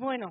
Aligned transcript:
Bueno, 0.00 0.30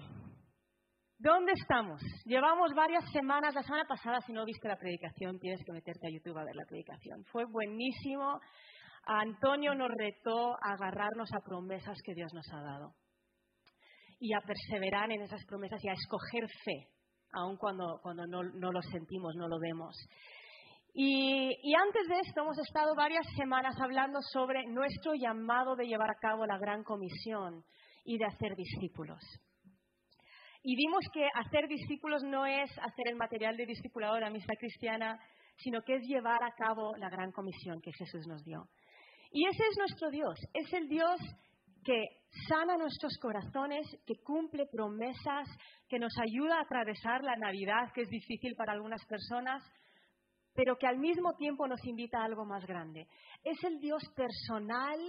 ¿dónde 1.20 1.52
estamos? 1.52 2.02
Llevamos 2.25 2.73
varias 2.73 3.04
semanas, 3.12 3.54
la 3.54 3.62
semana 3.62 3.86
pasada, 3.88 4.20
si 4.22 4.34
no 4.34 4.44
viste 4.44 4.68
la 4.68 4.80
predicación, 4.80 5.38
tienes 5.38 5.64
que 5.64 5.72
meterte 5.72 6.08
a 6.08 6.10
YouTube 6.10 6.40
a 6.40 6.44
ver 6.44 6.56
la 6.56 6.66
predicación. 6.66 7.24
Fue 7.26 7.46
buenísimo. 7.46 8.40
Antonio 9.05 9.76
nos 9.76 9.92
retó 9.96 10.55
a 10.55 10.74
agarrarnos 10.74 11.32
a 11.34 11.46
promesas 11.46 12.00
que 12.04 12.16
Dios 12.16 12.34
nos 12.34 12.52
ha 12.52 12.63
dado 12.63 12.96
y 14.20 14.34
a 14.34 14.42
perseverar 14.42 15.12
en 15.12 15.21
esas 15.21 15.45
promesas 15.45 15.79
y 15.83 15.89
a 15.89 15.93
escoger 15.93 16.49
fe, 16.65 16.88
aun 17.33 17.55
cuando, 17.57 17.99
cuando 18.01 18.25
no, 18.25 18.41
lo 18.41 18.81
sentimos, 18.81 19.36
no 19.36 19.47
lo 19.47 19.59
vemos. 19.59 19.95
Y, 20.95 21.55
y, 21.61 21.75
antes 21.75 22.07
de 22.07 22.21
esto 22.21 22.41
hemos 22.41 22.57
estado 22.57 22.95
varias 22.95 23.27
semanas 23.38 23.79
hablando 23.79 24.17
sobre 24.33 24.65
nuestro 24.65 25.13
llamado 25.13 25.75
de 25.75 25.86
llevar 25.86 26.09
a 26.09 26.20
cabo 26.20 26.47
la 26.47 26.57
gran 26.57 26.83
comisión 26.83 27.63
y 28.04 28.17
de 28.17 28.25
hacer 28.25 28.55
discípulos. 28.55 29.21
Y 30.62 30.76
vimos 30.76 31.05
que 31.14 31.28
hacer 31.36 31.68
discípulos 31.68 32.23
no 32.23 32.45
es 32.45 32.70
hacer 32.79 33.07
el 33.07 33.15
material 33.15 33.55
de 33.55 33.65
discipulado 33.65 34.15
de 34.15 34.21
la 34.21 34.27
amistad 34.27 34.55
cristiana, 34.59 35.20
sino 35.57 35.81
que 35.81 35.95
es 35.95 36.03
llevar 36.03 36.43
a 36.43 36.53
cabo 36.53 36.95
la 36.97 37.09
gran 37.09 37.31
comisión 37.31 37.81
que 37.81 37.93
Jesús 37.93 38.27
nos 38.27 38.43
dio. 38.43 38.67
Y 39.31 39.47
ese 39.47 39.63
es 39.69 39.77
nuestro 39.77 40.09
Dios, 40.09 40.39
es 40.53 40.73
el 40.73 40.88
Dios 40.89 41.19
que 41.83 42.07
sana 42.47 42.77
nuestros 42.77 43.17
corazones, 43.19 43.88
que 44.05 44.16
cumple 44.23 44.66
promesas, 44.67 45.47
que 45.88 45.99
nos 45.99 46.13
ayuda 46.19 46.57
a 46.57 46.63
atravesar 46.63 47.23
la 47.23 47.35
Navidad, 47.35 47.91
que 47.94 48.02
es 48.02 48.09
difícil 48.09 48.55
para 48.55 48.73
algunas 48.73 49.05
personas, 49.05 49.63
pero 50.53 50.77
que 50.77 50.88
al 50.88 50.97
mismo 50.97 51.35
tiempo 51.35 51.67
nos 51.67 51.83
invita 51.85 52.19
a 52.19 52.25
algo 52.25 52.45
más 52.45 52.66
grande. 52.66 53.07
Es 53.44 53.63
el 53.63 53.80
Dios 53.80 54.03
personal 54.16 54.99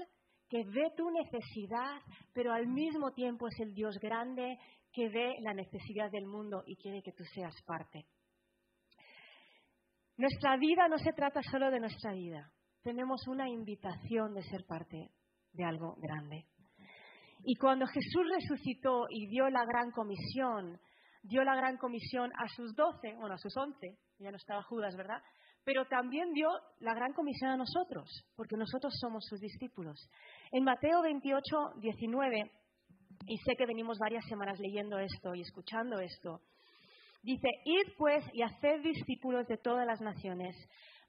que 0.51 0.65
ve 0.65 0.91
tu 0.97 1.09
necesidad, 1.11 2.03
pero 2.35 2.53
al 2.53 2.67
mismo 2.67 3.13
tiempo 3.13 3.47
es 3.47 3.61
el 3.61 3.73
Dios 3.73 3.97
grande 4.01 4.59
que 4.93 5.09
ve 5.09 5.37
la 5.41 5.55
necesidad 5.55 6.11
del 6.11 6.27
mundo 6.27 6.65
y 6.67 6.77
quiere 6.77 7.03
que 7.03 7.13
tú 7.13 7.23
seas 7.33 7.55
parte. 7.65 8.07
Nuestra 10.17 10.57
vida 10.57 10.89
no 10.89 10.99
se 10.99 11.13
trata 11.13 11.41
solo 11.43 11.71
de 11.71 11.79
nuestra 11.79 12.13
vida. 12.13 12.53
Tenemos 12.83 13.27
una 13.29 13.49
invitación 13.49 14.35
de 14.35 14.43
ser 14.43 14.67
parte 14.67 15.13
de 15.53 15.65
algo 15.65 15.95
grande. 15.99 16.47
Y 17.45 17.55
cuando 17.55 17.87
Jesús 17.87 18.23
resucitó 18.35 19.07
y 19.09 19.29
dio 19.29 19.49
la 19.49 19.65
gran 19.65 19.93
comisión, 19.93 20.79
dio 21.23 21.45
la 21.45 21.55
gran 21.55 21.77
comisión 21.77 22.31
a 22.37 22.49
sus 22.49 22.75
doce, 22.75 23.15
bueno, 23.15 23.35
a 23.35 23.39
sus 23.39 23.57
once, 23.57 23.99
ya 24.19 24.31
no 24.31 24.37
estaba 24.37 24.63
Judas, 24.65 24.97
¿verdad? 24.97 25.23
Pero 25.65 25.85
también 25.87 26.33
dio 26.33 26.49
la 26.81 26.95
gran 26.95 27.13
comisión 27.13 27.51
a 27.51 27.57
nosotros, 27.57 28.09
porque 28.35 28.57
nosotros 28.57 28.93
somos 29.01 29.25
sus 29.27 29.41
discípulos. 29.41 30.09
En 30.53 30.65
Mateo 30.65 31.03
28, 31.03 31.75
19, 31.81 32.51
y 33.27 33.37
sé 33.39 33.55
que 33.57 33.67
venimos 33.67 33.99
varias 33.99 34.25
semanas 34.27 34.59
leyendo 34.59 34.99
esto 34.99 35.35
y 35.35 35.43
escuchando 35.43 36.01
esto, 36.01 36.41
dice, 37.23 37.49
id 37.65 37.93
pues 37.99 38.25
y 38.33 38.43
haced 38.43 38.83
discípulos 38.83 39.47
de 39.47 39.59
todas 39.59 39.87
las 39.87 40.01
naciones, 40.01 40.57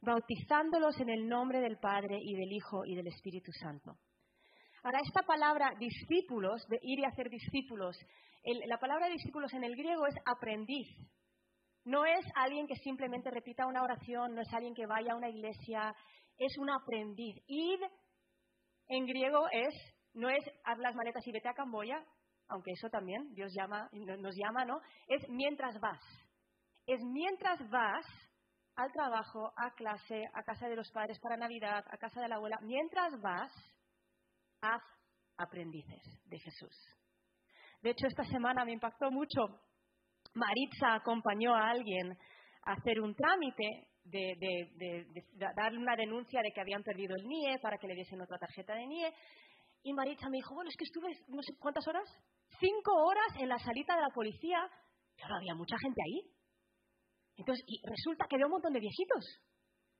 bautizándolos 0.02 1.00
en 1.00 1.10
el 1.10 1.28
nombre 1.28 1.62
del 1.62 1.78
Padre 1.78 2.18
y 2.22 2.36
del 2.36 2.52
Hijo 2.52 2.86
y 2.86 2.96
del 2.96 3.08
Espíritu 3.08 3.52
Santo. 3.54 3.98
Ahora, 4.84 5.00
esta 5.06 5.22
palabra 5.22 5.74
discípulos, 5.80 6.68
de 6.68 6.80
ir 6.82 7.00
y 7.00 7.06
hacer 7.06 7.30
discípulos, 7.30 7.96
la 8.66 8.80
palabra 8.80 9.08
discípulos 9.08 9.54
en 9.54 9.64
el 9.64 9.76
griego 9.76 10.08
es 10.08 10.16
aprendiz. 10.26 10.88
No 11.84 12.06
es 12.06 12.26
alguien 12.36 12.68
que 12.68 12.76
simplemente 12.76 13.32
repita 13.32 13.66
una 13.66 13.84
oración, 13.84 14.36
no 14.36 14.42
es 14.42 14.54
alguien 14.54 14.74
que 14.74 14.86
vaya 14.86 15.14
a 15.14 15.18
una 15.18 15.30
iglesia, 15.30 15.94
es 16.38 16.58
un 16.58 16.70
aprendiz. 16.70 17.36
Ir 17.48 17.80
en 18.88 19.06
griego 19.06 19.48
es 19.52 19.73
no 20.14 20.30
es 20.30 20.44
haz 20.66 20.78
las 20.80 20.96
maletas 20.96 21.26
y 21.26 21.32
vete 21.32 21.50
a 21.50 21.54
Camboya, 21.54 22.04
aunque 22.50 22.72
eso 22.72 22.90
también 22.90 23.34
Dios 23.34 23.52
llama, 23.56 23.90
nos 23.92 24.36
llama, 24.36 24.66
¿no? 24.66 24.80
Es 25.08 25.28
mientras 25.30 25.80
vas. 25.80 26.02
Es 26.86 27.00
mientras 27.02 27.60
vas 27.70 28.06
al 28.76 28.92
trabajo, 28.92 29.54
a 29.56 29.72
clase, 29.76 30.23
a 30.34 30.44
casa 30.44 30.68
de 30.68 30.76
los 30.76 30.92
padres 30.92 31.20
para 31.20 31.38
Navidad, 31.38 31.86
a 31.89 31.98
casa 31.98 32.22
de 32.22 32.28
la 32.28 32.36
abuela, 32.36 32.58
mientras 32.61 33.20
vas, 33.22 33.52
haz 34.61 34.82
aprendices 35.38 36.02
de 36.26 36.39
Jesús. 36.39 36.76
De 37.82 37.92
hecho, 37.92 38.08
esta 38.08 38.23
semana 38.26 38.66
me 38.66 38.73
impactó 38.73 39.10
mucho. 39.11 39.42
Maritza 40.33 40.95
acompañó 40.95 41.55
a 41.55 41.69
alguien 41.69 42.17
a 42.65 42.73
hacer 42.73 43.02
un 43.02 43.15
trámite 43.15 43.87
de, 44.03 44.36
de, 44.39 45.25
darle 45.55 45.77
una 45.77 45.95
denuncia 45.95 46.42
de 46.42 46.52
que 46.52 46.61
habían 46.61 46.83
perdido 46.83 47.15
el 47.15 47.27
NIE 47.27 47.59
para 47.61 47.77
que 47.77 47.87
le 47.87 47.95
diesen 47.95 48.21
otra 48.21 48.37
tarjeta 48.37 48.73
de 48.73 48.87
NIE. 48.87 49.14
Y 49.83 49.93
Maritza 49.93 50.30
me 50.30 50.37
dijo, 50.37 50.53
bueno, 50.53 50.69
es 50.69 50.77
que 50.77 50.86
estuve 50.86 51.09
no 51.27 51.42
sé 51.42 51.53
cuántas 51.59 51.87
horas, 51.87 52.08
cinco 52.59 52.93
horas 52.93 53.36
en 53.39 53.49
la 53.49 53.58
salita 53.58 53.95
de 53.95 54.02
la 54.02 54.14
policía, 54.14 54.59
claro, 55.15 55.36
había 55.36 55.55
mucha 55.55 55.75
gente 55.80 56.02
ahí. 56.05 56.21
Entonces, 57.37 57.63
y 57.67 57.81
resulta 57.87 58.25
que 58.30 58.36
había 58.36 58.45
un 58.45 58.52
montón 58.52 58.73
de 58.73 58.80
viejitos, 58.80 59.25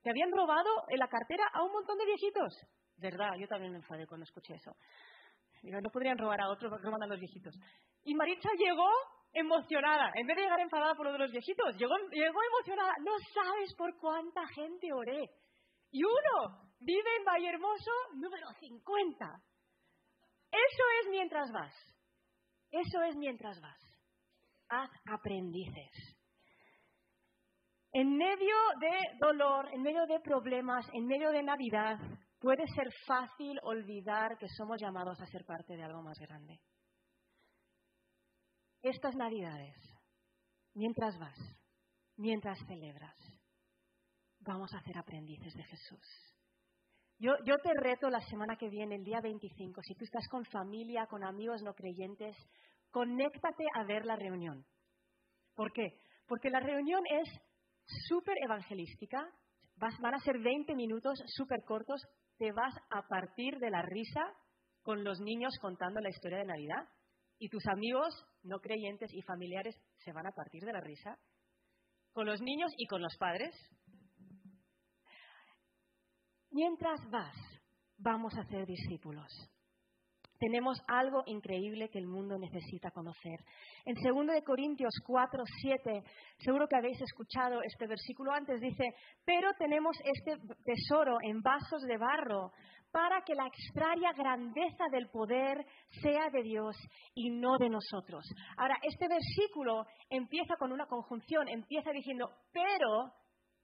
que 0.02 0.10
habían 0.10 0.30
robado 0.30 0.70
en 0.88 0.98
la 0.98 1.08
cartera 1.08 1.44
a 1.52 1.62
un 1.62 1.72
montón 1.72 1.98
de 1.98 2.06
viejitos. 2.06 2.54
Verdad, 2.96 3.30
yo 3.38 3.46
también 3.48 3.72
me 3.72 3.78
enfadé 3.78 4.06
cuando 4.06 4.24
escuché 4.24 4.54
eso. 4.54 4.76
No 5.62 5.90
podrían 5.90 6.18
robar 6.18 6.40
a 6.40 6.50
otros 6.50 6.70
porque 6.70 6.86
roban 6.86 7.04
a 7.04 7.06
los 7.06 7.20
viejitos. 7.20 7.54
Y 8.04 8.14
Maritza 8.14 8.48
llegó 8.58 8.88
emocionada, 9.32 10.10
en 10.14 10.26
vez 10.26 10.36
de 10.36 10.42
llegar 10.42 10.60
enfadada 10.60 10.94
por 10.94 11.06
lo 11.06 11.12
de 11.12 11.18
los 11.18 11.30
viejitos, 11.30 11.76
llegó, 11.76 11.94
llegó 12.10 12.40
emocionada. 12.42 12.94
No 13.00 13.12
sabes 13.32 13.74
por 13.74 13.96
cuánta 13.98 14.46
gente 14.48 14.92
oré. 14.92 15.30
Y 15.90 16.02
uno 16.04 16.70
vive 16.80 17.16
en 17.18 17.24
Valle 17.24 17.48
Hermoso 17.48 17.90
número 18.14 18.50
50. 18.58 19.42
Eso 20.50 20.82
es 21.00 21.10
mientras 21.10 21.50
vas. 21.52 21.74
Eso 22.70 23.02
es 23.02 23.16
mientras 23.16 23.60
vas. 23.60 23.78
Haz 24.68 24.90
aprendices. 25.06 26.18
En 27.92 28.16
medio 28.16 28.56
de 28.80 29.18
dolor, 29.20 29.68
en 29.72 29.82
medio 29.82 30.06
de 30.06 30.18
problemas, 30.20 30.86
en 30.94 31.06
medio 31.06 31.30
de 31.30 31.42
Navidad, 31.42 31.98
puede 32.42 32.66
ser 32.74 32.92
fácil 33.06 33.58
olvidar 33.62 34.36
que 34.36 34.48
somos 34.48 34.80
llamados 34.80 35.20
a 35.20 35.26
ser 35.26 35.44
parte 35.44 35.76
de 35.76 35.84
algo 35.84 36.02
más 36.02 36.18
grande. 36.18 36.60
Estas 38.82 39.14
Navidades, 39.14 39.76
mientras 40.74 41.16
vas, 41.20 41.38
mientras 42.16 42.58
celebras, 42.66 43.16
vamos 44.40 44.74
a 44.74 44.80
ser 44.80 44.98
aprendices 44.98 45.54
de 45.54 45.62
Jesús. 45.62 46.32
Yo, 47.18 47.36
te 47.62 47.72
reto 47.80 48.10
la 48.10 48.20
semana 48.22 48.56
que 48.56 48.68
viene, 48.68 48.96
el 48.96 49.04
día 49.04 49.20
25, 49.20 49.80
si 49.82 49.94
tú 49.94 50.04
estás 50.04 50.26
con 50.28 50.44
familia, 50.46 51.06
con 51.06 51.22
amigos 51.22 51.62
no 51.62 51.72
creyentes, 51.72 52.36
conéctate 52.90 53.64
a 53.76 53.84
ver 53.84 54.04
la 54.04 54.16
reunión. 54.16 54.66
¿Por 55.54 55.72
qué? 55.72 56.00
Porque 56.26 56.50
la 56.50 56.58
reunión 56.58 57.04
es 57.06 57.28
súper 58.08 58.34
evangelística, 58.42 59.24
van 59.76 60.14
a 60.16 60.20
ser 60.20 60.40
20 60.40 60.74
minutos 60.74 61.22
súper 61.36 61.62
cortos, 61.64 62.02
te 62.42 62.50
vas 62.50 62.74
a 62.90 63.06
partir 63.06 63.60
de 63.60 63.70
la 63.70 63.82
risa 63.82 64.34
con 64.82 65.04
los 65.04 65.20
niños 65.20 65.56
contando 65.60 66.00
la 66.00 66.10
historia 66.10 66.38
de 66.38 66.44
Navidad 66.44 66.88
y 67.38 67.48
tus 67.48 67.64
amigos 67.68 68.12
no 68.42 68.58
creyentes 68.58 69.14
y 69.14 69.22
familiares 69.22 69.80
se 69.98 70.10
van 70.10 70.26
a 70.26 70.32
partir 70.32 70.64
de 70.64 70.72
la 70.72 70.80
risa 70.80 71.16
con 72.12 72.26
los 72.26 72.40
niños 72.40 72.72
y 72.76 72.88
con 72.88 73.00
los 73.00 73.16
padres 73.16 73.54
Mientras 76.50 77.00
vas, 77.10 77.36
vamos 77.96 78.34
a 78.36 78.44
ser 78.44 78.66
discípulos. 78.66 79.32
Tenemos 80.42 80.82
algo 80.88 81.22
increíble 81.26 81.88
que 81.88 82.00
el 82.00 82.08
mundo 82.08 82.36
necesita 82.36 82.90
conocer. 82.90 83.38
En 83.84 83.94
2 83.94 84.42
Corintios 84.44 84.92
4, 85.06 85.40
7, 85.60 86.02
seguro 86.38 86.66
que 86.66 86.74
habéis 86.74 87.00
escuchado 87.00 87.62
este 87.62 87.86
versículo 87.86 88.32
antes, 88.32 88.60
dice, 88.60 88.92
pero 89.24 89.52
tenemos 89.56 89.96
este 90.02 90.36
tesoro 90.64 91.18
en 91.22 91.42
vasos 91.42 91.82
de 91.82 91.96
barro 91.96 92.50
para 92.90 93.22
que 93.22 93.36
la 93.36 93.46
extraña 93.46 94.12
grandeza 94.14 94.88
del 94.90 95.08
poder 95.10 95.64
sea 96.02 96.28
de 96.30 96.42
Dios 96.42 96.74
y 97.14 97.30
no 97.30 97.56
de 97.58 97.70
nosotros. 97.70 98.24
Ahora, 98.56 98.78
este 98.82 99.06
versículo 99.06 99.86
empieza 100.10 100.56
con 100.56 100.72
una 100.72 100.86
conjunción, 100.86 101.46
empieza 101.46 101.92
diciendo, 101.92 102.28
pero 102.52 103.12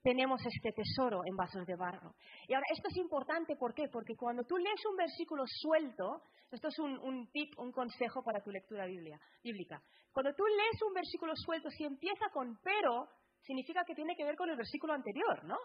tenemos 0.02 0.40
este 0.46 0.72
tesoro 0.72 1.20
en 1.24 1.36
vasos 1.36 1.66
de 1.66 1.76
barro. 1.76 2.14
Y 2.46 2.54
ahora, 2.54 2.66
esto 2.74 2.88
es 2.88 2.96
importante, 2.96 3.56
¿por 3.56 3.74
qué? 3.74 3.88
Porque 3.88 4.16
cuando 4.16 4.44
tú 4.44 4.56
lees 4.56 4.80
un 4.90 4.96
versículo 4.96 5.44
suelto, 5.46 6.22
esto 6.50 6.68
es 6.68 6.78
un, 6.78 7.28
tip, 7.30 7.58
un 7.58 7.72
consejo 7.72 8.22
para 8.22 8.42
tu 8.42 8.50
lectura 8.50 8.86
bíblica. 8.86 9.82
Cuando 10.12 10.34
tú 10.34 10.44
lees 10.46 10.82
un 10.86 10.94
versículo 10.94 11.34
suelto, 11.36 11.70
si 11.70 11.84
empieza 11.84 12.28
con 12.32 12.58
pero, 12.62 13.08
significa 13.42 13.84
que 13.84 13.94
tiene 13.94 14.16
que 14.16 14.24
ver 14.24 14.36
con 14.36 14.48
el 14.48 14.56
versículo 14.56 14.94
anterior, 14.94 15.44
¿no? 15.44 15.58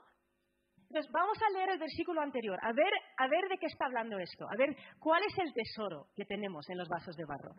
Entonces, 0.93 1.11
vamos 1.11 1.39
a 1.41 1.57
leer 1.57 1.71
el 1.71 1.79
versículo 1.79 2.21
anterior, 2.21 2.59
a 2.61 2.71
ver, 2.71 2.93
a 3.17 3.27
ver 3.27 3.49
de 3.49 3.57
qué 3.57 3.65
está 3.65 3.85
hablando 3.85 4.19
esto, 4.19 4.45
a 4.47 4.55
ver 4.55 4.77
cuál 4.99 5.23
es 5.23 5.35
el 5.39 5.51
tesoro 5.51 6.05
que 6.15 6.23
tenemos 6.23 6.69
en 6.69 6.77
los 6.77 6.87
vasos 6.87 7.15
de 7.15 7.25
barro. 7.25 7.55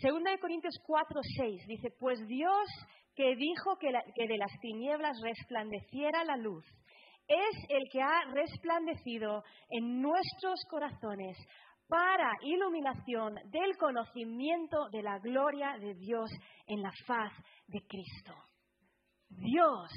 Segunda 0.00 0.30
de 0.30 0.38
Corintios 0.38 0.80
4, 0.86 1.20
6 1.36 1.66
dice, 1.66 1.90
pues 2.00 2.26
Dios 2.26 2.66
que 3.14 3.36
dijo 3.36 3.76
que, 3.76 3.92
que 4.14 4.26
de 4.26 4.38
las 4.38 4.50
tinieblas 4.62 5.20
resplandeciera 5.20 6.24
la 6.24 6.38
luz, 6.38 6.64
es 7.28 7.66
el 7.68 7.86
que 7.92 8.00
ha 8.00 8.24
resplandecido 8.32 9.44
en 9.68 10.00
nuestros 10.00 10.64
corazones 10.70 11.36
para 11.86 12.32
iluminación 12.44 13.34
del 13.50 13.76
conocimiento 13.76 14.88
de 14.88 15.02
la 15.02 15.18
gloria 15.18 15.76
de 15.78 15.92
Dios 15.96 16.30
en 16.66 16.80
la 16.80 16.92
faz 17.06 17.34
de 17.66 17.82
Cristo. 17.86 18.32
Dios, 19.28 19.90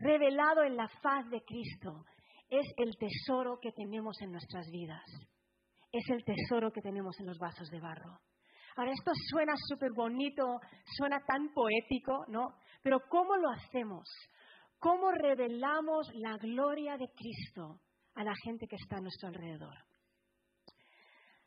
revelado 0.00 0.64
en 0.64 0.76
la 0.76 0.88
faz 1.02 1.28
de 1.30 1.42
Cristo, 1.42 2.04
es 2.48 2.66
el 2.76 2.96
tesoro 2.96 3.58
que 3.60 3.72
tenemos 3.72 4.20
en 4.20 4.32
nuestras 4.32 4.68
vidas. 4.70 5.04
Es 5.92 6.08
el 6.10 6.24
tesoro 6.24 6.72
que 6.72 6.80
tenemos 6.80 7.18
en 7.20 7.26
los 7.26 7.38
vasos 7.38 7.68
de 7.70 7.80
barro. 7.80 8.20
Ahora, 8.76 8.92
esto 8.92 9.12
suena 9.30 9.52
súper 9.68 9.92
bonito, 9.92 10.60
suena 10.96 11.20
tan 11.26 11.52
poético, 11.52 12.24
¿no? 12.28 12.54
Pero 12.82 13.00
¿cómo 13.08 13.36
lo 13.36 13.50
hacemos? 13.50 14.08
¿Cómo 14.78 15.10
revelamos 15.10 16.08
la 16.14 16.36
gloria 16.38 16.96
de 16.96 17.08
Cristo 17.14 17.80
a 18.14 18.24
la 18.24 18.34
gente 18.44 18.66
que 18.66 18.76
está 18.76 18.96
a 18.96 19.00
nuestro 19.00 19.28
alrededor? 19.28 19.74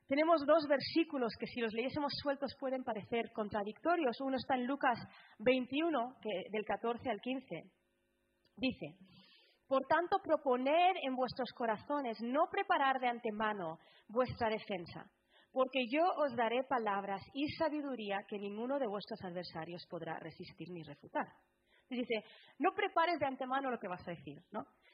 Tenemos 0.08 0.46
dos 0.46 0.68
versículos 0.68 1.34
que 1.40 1.48
si 1.48 1.62
los 1.62 1.74
leyésemos 1.74 2.12
sueltos 2.22 2.54
pueden 2.60 2.84
parecer 2.84 3.32
contradictorios. 3.34 4.20
Uno 4.22 4.36
está 4.38 4.56
en 4.56 4.68
Lucas 4.68 5.00
21, 5.40 6.18
del 6.52 6.66
14 6.66 7.10
al 7.10 7.22
15. 7.22 7.64
Dice, 8.56 8.96
por 9.68 9.86
tanto, 9.88 10.20
proponer 10.22 10.96
en 11.02 11.16
vuestros 11.16 11.52
corazones 11.54 12.18
no 12.22 12.48
preparar 12.52 13.00
de 13.00 13.08
antemano 13.08 13.80
vuestra 14.08 14.50
defensa, 14.50 15.10
porque 15.52 15.88
yo 15.90 16.04
os 16.18 16.36
daré 16.36 16.64
palabras 16.64 17.22
y 17.34 17.48
sabiduría 17.54 18.24
que 18.28 18.38
ninguno 18.38 18.78
de 18.78 18.88
vuestros 18.88 19.20
adversarios 19.24 19.86
podrá 19.88 20.20
resistir 20.20 20.70
ni 20.70 20.84
refutar. 20.84 21.28
dice, 21.90 22.24
no 22.60 22.72
prepares 22.76 23.20
de 23.20 23.26
antemano 23.26 23.72
lo 23.72 23.80
que 23.80 23.88
vas 23.88 24.08
a 24.08 24.12
decir. 24.12 24.38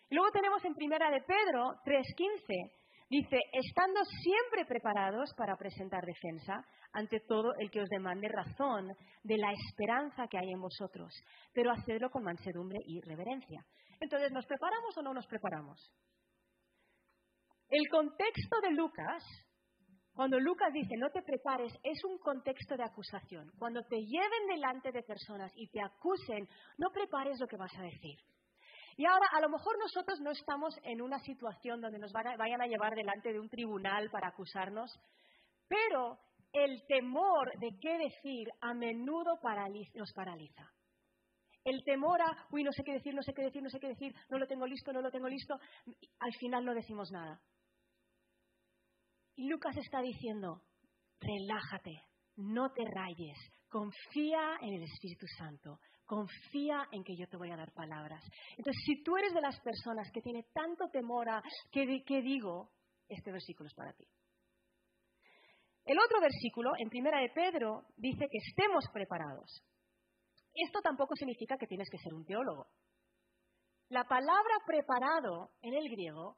Y 0.09 0.15
luego 0.15 0.31
tenemos 0.31 0.63
en 0.65 0.75
primera 0.75 1.11
de 1.11 1.21
Pedro 1.21 1.75
3.15, 1.85 2.71
Dice, 3.09 3.39
estando 3.53 3.99
siempre 4.21 4.65
preparados 4.65 5.33
para 5.35 5.57
presentar 5.57 6.05
defensa 6.05 6.63
ante 6.93 7.19
todo 7.21 7.53
el 7.57 7.71
que 7.71 7.81
os 7.81 7.89
demande 7.89 8.27
razón 8.27 8.87
de 9.23 9.37
la 9.37 9.51
esperanza 9.51 10.27
que 10.27 10.37
hay 10.37 10.51
en 10.51 10.61
vosotros, 10.61 11.11
pero 11.51 11.71
hacedlo 11.71 12.11
con 12.11 12.23
mansedumbre 12.23 12.77
y 12.85 13.01
reverencia. 13.01 13.65
Entonces, 13.99 14.31
¿nos 14.31 14.45
preparamos 14.45 14.95
o 14.95 15.01
no 15.01 15.13
nos 15.13 15.25
preparamos? 15.25 15.91
El 17.69 17.87
contexto 17.89 18.61
de 18.61 18.71
Lucas, 18.71 19.23
cuando 20.13 20.39
Lucas 20.39 20.71
dice 20.71 20.95
no 20.97 21.09
te 21.09 21.23
prepares, 21.23 21.73
es 21.83 22.03
un 22.03 22.19
contexto 22.19 22.77
de 22.77 22.83
acusación. 22.83 23.51
Cuando 23.57 23.81
te 23.83 23.97
lleven 23.97 24.47
delante 24.47 24.91
de 24.91 25.01
personas 25.01 25.51
y 25.55 25.67
te 25.69 25.81
acusen, 25.81 26.47
no 26.77 26.91
prepares 26.91 27.39
lo 27.39 27.47
que 27.47 27.57
vas 27.57 27.73
a 27.75 27.83
decir. 27.83 28.17
Y 28.99 29.05
ahora, 29.05 29.27
a 29.31 29.39
lo 29.39 29.47
mejor 29.47 29.79
nosotros 29.79 30.19
no 30.19 30.31
estamos 30.31 30.75
en 30.83 31.01
una 31.01 31.19
situación 31.19 31.79
donde 31.79 31.99
nos 31.99 32.11
vayan 32.11 32.61
a 32.61 32.67
llevar 32.67 32.93
delante 32.95 33.31
de 33.31 33.39
un 33.39 33.47
tribunal 33.47 34.09
para 34.11 34.27
acusarnos, 34.27 34.91
pero 35.69 36.19
el 36.51 36.85
temor 36.85 37.49
de 37.61 37.79
qué 37.79 37.97
decir 37.97 38.49
a 38.59 38.73
menudo 38.73 39.39
nos 39.93 40.11
paraliza. 40.11 40.69
El 41.63 41.81
temor 41.85 42.21
a, 42.21 42.47
uy, 42.51 42.65
no 42.65 42.73
sé 42.73 42.83
qué 42.83 42.91
decir, 42.91 43.15
no 43.15 43.23
sé 43.23 43.33
qué 43.33 43.43
decir, 43.43 43.63
no 43.63 43.69
sé 43.69 43.79
qué 43.79 43.87
decir, 43.87 44.13
no 44.27 44.37
lo 44.37 44.47
tengo 44.47 44.67
listo, 44.67 44.91
no 44.91 45.01
lo 45.01 45.11
tengo 45.11 45.29
listo, 45.29 45.57
al 46.19 46.33
final 46.33 46.65
no 46.65 46.73
decimos 46.73 47.09
nada. 47.09 47.39
Y 49.37 49.47
Lucas 49.47 49.77
está 49.77 50.01
diciendo, 50.01 50.61
relájate, 51.21 52.03
no 52.35 52.73
te 52.73 52.83
rayes, 52.83 53.37
confía 53.69 54.57
en 54.59 54.73
el 54.73 54.83
Espíritu 54.83 55.25
Santo, 55.37 55.79
confía 56.09 56.87
en 56.91 57.03
que 57.03 57.15
yo 57.15 57.27
te 57.27 57.37
voy 57.37 57.51
a 57.51 57.55
dar 57.55 57.71
palabras. 57.71 58.23
Entonces, 58.57 58.81
si 58.83 59.03
tú 59.03 59.15
eres 59.15 59.31
de 59.31 59.41
las 59.41 59.59
personas 59.61 60.09
que 60.11 60.21
tiene 60.21 60.43
tanto 60.51 60.89
temor 60.91 61.29
a 61.29 61.43
qué, 61.71 61.85
digo, 62.23 62.71
este 63.07 63.31
versículo 63.31 63.67
es 63.67 63.75
para 63.75 63.93
ti. 63.93 64.07
El 65.85 65.99
otro 65.99 66.19
versículo, 66.19 66.71
en 66.79 66.89
primera 66.89 67.21
de 67.21 67.29
Pedro, 67.29 67.85
dice 67.95 68.25
que 68.27 68.39
estemos 68.39 68.85
preparados. 68.91 69.61
Esto 70.55 70.81
tampoco 70.81 71.15
significa 71.15 71.57
que 71.57 71.67
tienes 71.67 71.87
que 71.91 71.99
ser 71.99 72.15
un 72.15 72.25
teólogo. 72.25 72.65
La 73.89 74.05
palabra 74.05 74.55
preparado 74.65 75.51
en 75.61 75.75
el 75.75 75.89
griego 75.91 76.37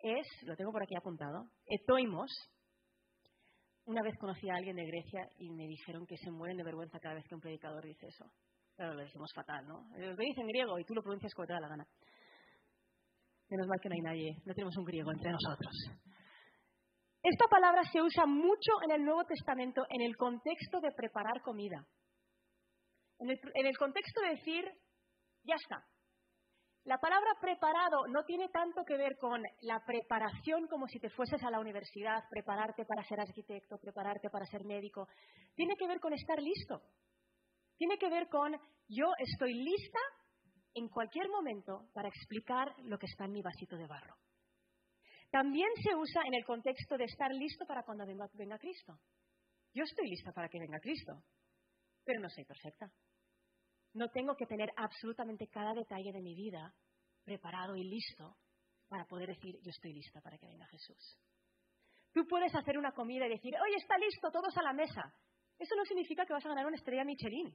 es, 0.00 0.26
lo 0.42 0.54
tengo 0.54 0.70
por 0.70 0.82
aquí 0.82 0.94
apuntado, 0.96 1.48
etoimos, 1.64 2.30
una 3.86 4.02
vez 4.02 4.18
conocí 4.18 4.50
a 4.50 4.56
alguien 4.56 4.76
de 4.76 4.84
Grecia 4.84 5.30
y 5.38 5.48
me 5.48 5.66
dijeron 5.66 6.06
que 6.06 6.18
se 6.18 6.30
mueren 6.30 6.58
de 6.58 6.64
vergüenza 6.64 7.00
cada 7.00 7.14
vez 7.14 7.24
que 7.26 7.34
un 7.34 7.40
predicador 7.40 7.82
dice 7.84 8.06
eso. 8.06 8.30
Pero 8.78 8.94
lo 8.94 9.02
decimos 9.02 9.32
fatal, 9.34 9.66
¿no? 9.66 9.90
Lo 9.98 10.14
dice 10.14 10.40
en 10.40 10.46
griego 10.46 10.78
y 10.78 10.84
tú 10.84 10.94
lo 10.94 11.02
pronuncias 11.02 11.34
como 11.34 11.48
te 11.48 11.52
da 11.52 11.58
la 11.58 11.68
gana. 11.68 11.86
Menos 13.50 13.66
mal 13.66 13.80
que 13.82 13.88
no 13.88 13.94
hay 13.96 14.02
nadie, 14.02 14.36
no 14.46 14.54
tenemos 14.54 14.76
un 14.76 14.84
griego 14.84 15.10
entre 15.10 15.32
nosotros. 15.32 15.74
Esta 17.20 17.46
palabra 17.50 17.82
se 17.90 18.00
usa 18.00 18.24
mucho 18.24 18.70
en 18.84 18.92
el 18.92 19.04
Nuevo 19.04 19.24
Testamento 19.24 19.84
en 19.90 20.02
el 20.02 20.16
contexto 20.16 20.80
de 20.80 20.92
preparar 20.92 21.42
comida. 21.42 21.84
En 23.18 23.30
el, 23.30 23.40
en 23.54 23.66
el 23.66 23.76
contexto 23.76 24.20
de 24.20 24.28
decir, 24.28 24.64
ya 25.42 25.56
está, 25.56 25.84
la 26.84 26.98
palabra 26.98 27.34
preparado 27.40 28.06
no 28.06 28.24
tiene 28.24 28.48
tanto 28.48 28.84
que 28.84 28.96
ver 28.96 29.18
con 29.18 29.42
la 29.62 29.84
preparación 29.84 30.68
como 30.68 30.86
si 30.86 31.00
te 31.00 31.10
fueses 31.10 31.42
a 31.42 31.50
la 31.50 31.58
universidad, 31.58 32.22
prepararte 32.30 32.84
para 32.84 33.02
ser 33.02 33.20
arquitecto, 33.20 33.76
prepararte 33.78 34.30
para 34.30 34.46
ser 34.46 34.64
médico. 34.64 35.08
Tiene 35.54 35.74
que 35.76 35.88
ver 35.88 35.98
con 35.98 36.12
estar 36.12 36.40
listo. 36.40 36.80
Tiene 37.78 37.96
que 37.96 38.10
ver 38.10 38.28
con 38.28 38.52
yo 38.88 39.06
estoy 39.18 39.54
lista 39.54 40.00
en 40.74 40.88
cualquier 40.88 41.28
momento 41.28 41.88
para 41.94 42.08
explicar 42.08 42.74
lo 42.84 42.98
que 42.98 43.06
está 43.06 43.24
en 43.24 43.32
mi 43.32 43.42
vasito 43.42 43.76
de 43.76 43.86
barro. 43.86 44.16
También 45.30 45.68
se 45.82 45.94
usa 45.94 46.22
en 46.26 46.34
el 46.34 46.44
contexto 46.44 46.96
de 46.96 47.04
estar 47.04 47.32
listo 47.32 47.66
para 47.66 47.84
cuando 47.84 48.06
venga, 48.06 48.58
Cristo. 48.58 48.98
Yo 49.74 49.84
estoy 49.84 50.08
lista 50.08 50.32
para 50.32 50.48
que 50.48 50.58
venga 50.58 50.80
Cristo, 50.80 51.22
pero 52.04 52.20
no 52.20 52.30
soy 52.30 52.44
perfecta. 52.44 52.90
No 53.92 54.08
tengo 54.10 54.34
que 54.34 54.46
tener 54.46 54.70
absolutamente 54.76 55.48
cada 55.48 55.74
detalle 55.74 56.12
de 56.12 56.22
mi 56.22 56.34
vida 56.34 56.74
preparado 57.24 57.76
y 57.76 57.84
listo 57.84 58.36
para 58.88 59.04
poder 59.04 59.28
decir, 59.28 59.56
yo 59.62 59.70
estoy 59.70 59.92
lista 59.92 60.20
para 60.20 60.38
que 60.38 60.46
venga 60.46 60.66
Jesús. 60.66 61.18
Tú 62.12 62.26
puedes 62.26 62.54
hacer 62.54 62.78
una 62.78 62.92
comida 62.92 63.26
y 63.26 63.30
decir, 63.30 63.54
oye, 63.54 63.76
está 63.76 63.98
listo, 63.98 64.30
todos 64.30 64.56
a 64.56 64.62
la 64.62 64.72
mesa. 64.72 65.12
Eso 65.58 65.74
no 65.76 65.84
significa 65.84 66.24
que 66.24 66.32
vas 66.32 66.44
a 66.44 66.48
ganar 66.48 66.66
una 66.66 66.76
estrella 66.76 67.04
Michelin. 67.04 67.52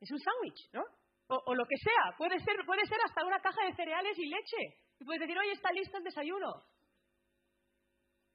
Es 0.00 0.10
un 0.10 0.18
sándwich, 0.18 0.70
¿no? 0.72 0.82
O, 1.28 1.54
lo 1.54 1.64
que 1.64 1.76
sea. 1.76 2.16
Puede 2.16 2.38
ser, 2.40 2.56
puede 2.66 2.84
ser 2.86 2.98
hasta 3.04 3.24
una 3.24 3.40
caja 3.40 3.64
de 3.64 3.74
cereales 3.74 4.18
y 4.18 4.26
leche. 4.26 4.78
Y 4.98 5.04
puedes 5.04 5.20
decir, 5.20 5.38
oye, 5.38 5.52
está 5.52 5.70
listo 5.72 5.96
el 5.96 6.04
desayuno. 6.04 6.64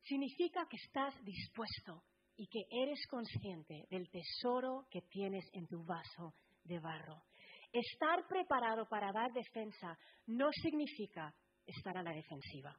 Significa 0.04 0.66
que 0.70 0.78
estás 0.78 1.14
dispuesto 1.24 2.04
y 2.38 2.48
que 2.48 2.64
eres 2.70 3.00
consciente 3.10 3.86
del 3.90 4.10
tesoro 4.10 4.88
que 4.90 5.02
tienes 5.10 5.44
en 5.54 5.68
tu 5.68 5.84
vaso 5.84 6.36
de 6.64 6.80
barro. 6.80 7.24
Estar 7.72 8.26
preparado 8.28 8.88
para 8.88 9.12
dar 9.12 9.32
defensa 9.34 9.98
no 10.28 10.50
significa 10.64 11.34
estar 11.66 11.98
a 11.98 12.04
la 12.04 12.12
defensiva. 12.12 12.78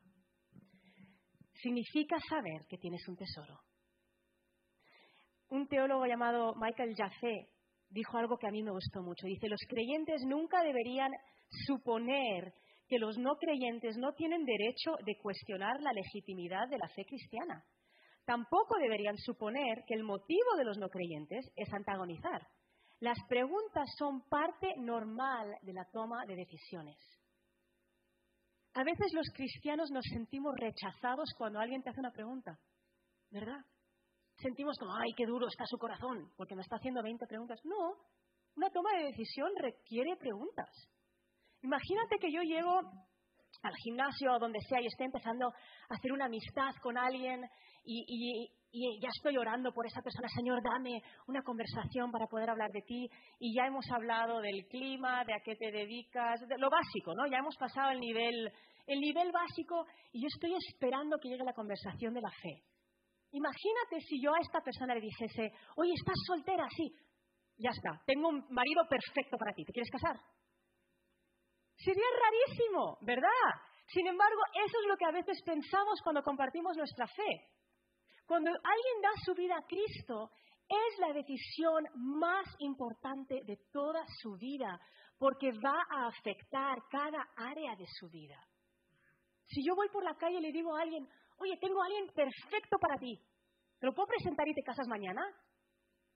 Significa 1.63 2.17
saber 2.29 2.67
que 2.69 2.79
tienes 2.79 3.07
un 3.09 3.17
tesoro. 3.17 3.61
Un 5.49 5.69
teólogo 5.69 6.07
llamado 6.07 6.55
Michael 6.57 6.95
Jaffe 6.97 7.49
dijo 7.89 8.19
algo 8.19 8.37
que 8.37 8.49
a 8.49 8.51
mí 8.51 8.63
me 8.63 8.73
gustó 8.73 9.03
mucho. 9.03 9.27
Dice, 9.27 9.49
los 9.49 9.61
creyentes 9.69 10.23
nunca 10.27 10.63
deberían 10.63 11.13
suponer 11.67 12.53
que 12.89 12.99
los 12.99 13.19
no 13.19 13.37
creyentes 13.37 13.97
no 13.97 14.13
tienen 14.15 14.45
derecho 14.45 14.93
de 15.05 15.17
cuestionar 15.19 15.81
la 15.81 15.93
legitimidad 15.93 16.69
de 16.69 16.79
la 16.79 16.89
fe 16.89 17.05
cristiana. 17.05 17.65
Tampoco 18.25 18.77
deberían 18.79 19.17
suponer 19.19 19.85
que 19.87 19.95
el 19.95 20.03
motivo 20.03 20.57
de 20.57 20.65
los 20.65 20.79
no 20.79 20.89
creyentes 20.89 21.47
es 21.55 21.73
antagonizar. 21.73 22.47
Las 22.99 23.19
preguntas 23.29 23.89
son 23.99 24.23
parte 24.29 24.75
normal 24.79 25.55
de 25.63 25.73
la 25.73 25.85
toma 25.93 26.25
de 26.27 26.37
decisiones. 26.37 26.97
A 28.75 28.85
veces 28.85 29.13
los 29.13 29.29
cristianos 29.35 29.91
nos 29.91 30.05
sentimos 30.05 30.55
rechazados 30.57 31.33
cuando 31.39 31.61
alguien 31.61 31.83
te 31.83 31.91
hace 31.91 32.01
una 32.01 32.11
pregunta, 32.11 32.59
¿verdad? 33.31 33.65
Sentimos 34.37 34.77
como, 34.79 34.95
ay, 34.97 35.13
qué 35.17 35.27
duro 35.27 35.47
está 35.49 35.65
su 35.67 35.79
corazón, 35.79 36.31
porque 36.37 36.55
me 36.55 36.63
está 36.63 36.77
haciendo 36.77 37.03
20 37.03 37.27
preguntas. 37.27 37.59
No, 37.65 37.95
una 38.57 38.71
toma 38.71 38.91
de 38.99 39.07
decisión 39.07 39.51
requiere 39.59 40.17
preguntas. 40.17 40.69
Imagínate 41.63 42.17
que 42.21 42.33
yo 42.33 42.43
llego 42.43 42.81
al 43.63 43.75
gimnasio 43.83 44.35
o 44.35 44.39
donde 44.39 44.61
sea 44.69 44.81
y 44.81 44.87
esté 44.87 45.05
empezando 45.05 45.49
a 45.49 45.95
hacer 45.95 46.13
una 46.13 46.27
amistad 46.27 46.75
con 46.83 46.99
alguien 46.99 47.45
y, 47.85 48.51
y 48.79 49.01
ya 49.01 49.09
estoy 49.09 49.39
orando 49.39 49.73
por 49.73 49.87
esa 49.87 50.03
persona, 50.03 50.29
Señor, 50.29 50.61
dame 50.63 51.03
una 51.29 51.43
conversación 51.43 52.11
para 52.11 52.27
poder 52.27 52.51
hablar 52.51 52.71
de 52.73 52.83
ti. 52.83 53.09
Y 53.39 53.57
ya 53.57 53.67
hemos 53.67 53.91
hablado 53.91 54.41
del 54.41 54.67
clima, 54.69 55.25
de 55.25 55.33
a 55.33 55.41
qué 55.41 55.57
te 55.57 55.71
dedicas, 55.71 56.41
de 56.47 56.59
lo 56.59 56.69
básico, 56.69 57.15
¿no? 57.15 57.27
Ya 57.27 57.39
hemos 57.39 57.57
pasado 57.57 57.93
el 57.93 58.01
nivel, 58.01 58.53
el 58.87 59.01
nivel 59.01 59.33
básico 59.33 59.87
y 60.13 60.21
yo 60.21 60.29
estoy 60.29 60.55
esperando 60.69 61.19
que 61.19 61.31
llegue 61.31 61.45
la 61.45 61.55
conversación 61.55 62.13
de 62.13 62.21
la 62.21 62.31
fe. 62.31 62.63
Imagínate 63.33 64.01
si 64.01 64.23
yo 64.23 64.33
a 64.35 64.41
esta 64.41 64.61
persona 64.61 64.95
le 64.95 65.01
dijese, 65.01 65.53
oye, 65.77 65.93
¿estás 65.95 66.17
soltera? 66.27 66.67
Sí, 66.75 66.93
ya 67.59 67.71
está, 67.71 68.03
tengo 68.07 68.29
un 68.29 68.47
marido 68.51 68.87
perfecto 68.89 69.37
para 69.37 69.53
ti, 69.53 69.65
¿te 69.65 69.73
quieres 69.73 69.91
casar? 69.91 70.21
Sería 71.77 72.07
rarísimo, 72.23 72.99
¿verdad? 73.03 73.53
Sin 73.89 74.07
embargo, 74.07 74.41
eso 74.55 74.79
es 74.81 74.89
lo 74.89 74.97
que 74.97 75.05
a 75.05 75.13
veces 75.13 75.43
pensamos 75.45 76.01
cuando 76.03 76.23
compartimos 76.23 76.77
nuestra 76.77 77.07
fe. 77.07 77.51
Cuando 78.27 78.51
alguien 78.51 79.03
da 79.03 79.11
su 79.25 79.35
vida 79.35 79.57
a 79.57 79.67
Cristo, 79.67 80.31
es 80.69 80.99
la 80.99 81.13
decisión 81.13 81.85
más 81.95 82.47
importante 82.59 83.43
de 83.45 83.57
toda 83.73 84.05
su 84.21 84.37
vida, 84.37 84.81
porque 85.19 85.53
va 85.65 85.79
a 85.91 86.09
afectar 86.09 86.79
cada 86.91 87.25
área 87.37 87.77
de 87.77 87.87
su 87.87 88.09
vida. 88.09 88.39
Si 89.45 89.65
yo 89.65 89.77
voy 89.77 89.89
por 89.91 90.03
la 90.03 90.17
calle 90.17 90.39
y 90.39 90.43
le 90.43 90.53
digo 90.53 90.75
a 90.75 90.83
alguien, 90.83 91.07
oye, 91.39 91.57
tengo 91.61 91.83
a 91.83 91.87
alguien 91.87 92.07
perfecto 92.15 92.79
para 92.79 92.99
ti, 92.99 93.19
¿te 93.79 93.87
lo 93.87 93.95
puedo 93.95 94.09
presentar 94.09 94.47
y 94.49 94.55
te 94.55 94.63
casas 94.63 94.87
mañana? 94.89 95.23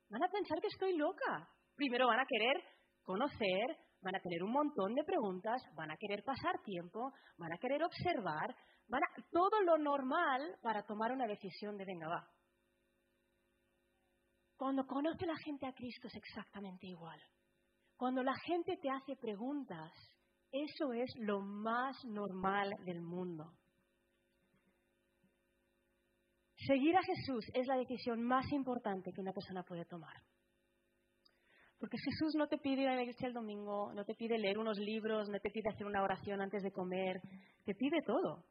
Van 0.09 0.23
a 0.23 0.29
pensar 0.29 0.61
que 0.61 0.69
estoy 0.69 0.97
loca. 0.97 1.49
Primero 1.77 2.09
van 2.09 2.21
a 2.21 2.27
querer 2.27 2.62
conocer, 3.05 3.77
van 4.03 4.17
a 4.17 4.21
tener 4.21 4.43
un 4.43 4.53
montón 4.53 4.95
de 4.95 5.05
preguntas, 5.05 5.62
van 5.75 5.91
a 5.91 5.97
querer 5.97 6.23
pasar 6.25 6.61
tiempo, 6.65 7.12
van 7.39 7.53
a 7.53 7.59
querer 7.59 7.83
observar, 7.83 8.55
van 8.89 9.03
a, 9.03 9.07
todo 9.31 9.61
lo 9.62 9.79
normal 9.79 10.59
para 10.62 10.83
tomar 10.83 11.12
una 11.12 11.27
decisión 11.27 11.77
de 11.77 11.85
venga, 11.85 12.09
va. 12.09 12.29
Cuando 14.57 14.87
conoce 14.87 15.25
la 15.27 15.37
gente 15.37 15.67
a 15.67 15.73
Cristo 15.73 16.09
es 16.09 16.17
exactamente 16.17 16.87
igual. 16.87 17.21
Cuando 17.97 18.23
la 18.23 18.35
gente 18.47 18.77
te 18.77 18.91
hace 18.91 19.17
preguntas, 19.17 19.93
eso 20.50 20.93
es 20.93 21.11
lo 21.19 21.41
más 21.41 21.97
normal 22.05 22.75
del 22.85 23.00
mundo. 23.00 23.53
Seguir 26.67 26.97
a 26.97 27.02
Jesús 27.02 27.47
es 27.55 27.67
la 27.67 27.76
decisión 27.76 28.23
más 28.23 28.50
importante 28.52 29.12
que 29.12 29.21
una 29.21 29.33
persona 29.33 29.62
puede 29.62 29.87
tomar. 29.87 30.14
Porque 31.79 31.97
Jesús 31.97 32.35
no 32.37 32.47
te 32.47 32.59
pide 32.59 32.83
ir 32.83 33.14
el 33.21 33.33
domingo, 33.33 33.95
no 33.95 34.05
te 34.05 34.14
pide 34.14 34.37
leer 34.37 34.59
unos 34.59 34.79
libros, 34.79 35.31
no 35.31 35.40
te 35.40 35.50
pide 35.50 35.71
hacer 35.71 35.87
una 35.87 36.02
oración 36.02 36.43
antes 36.43 36.62
de 36.62 36.71
comer, 36.71 37.23
te 37.64 37.75
pide 37.75 38.02
todo. 38.02 38.45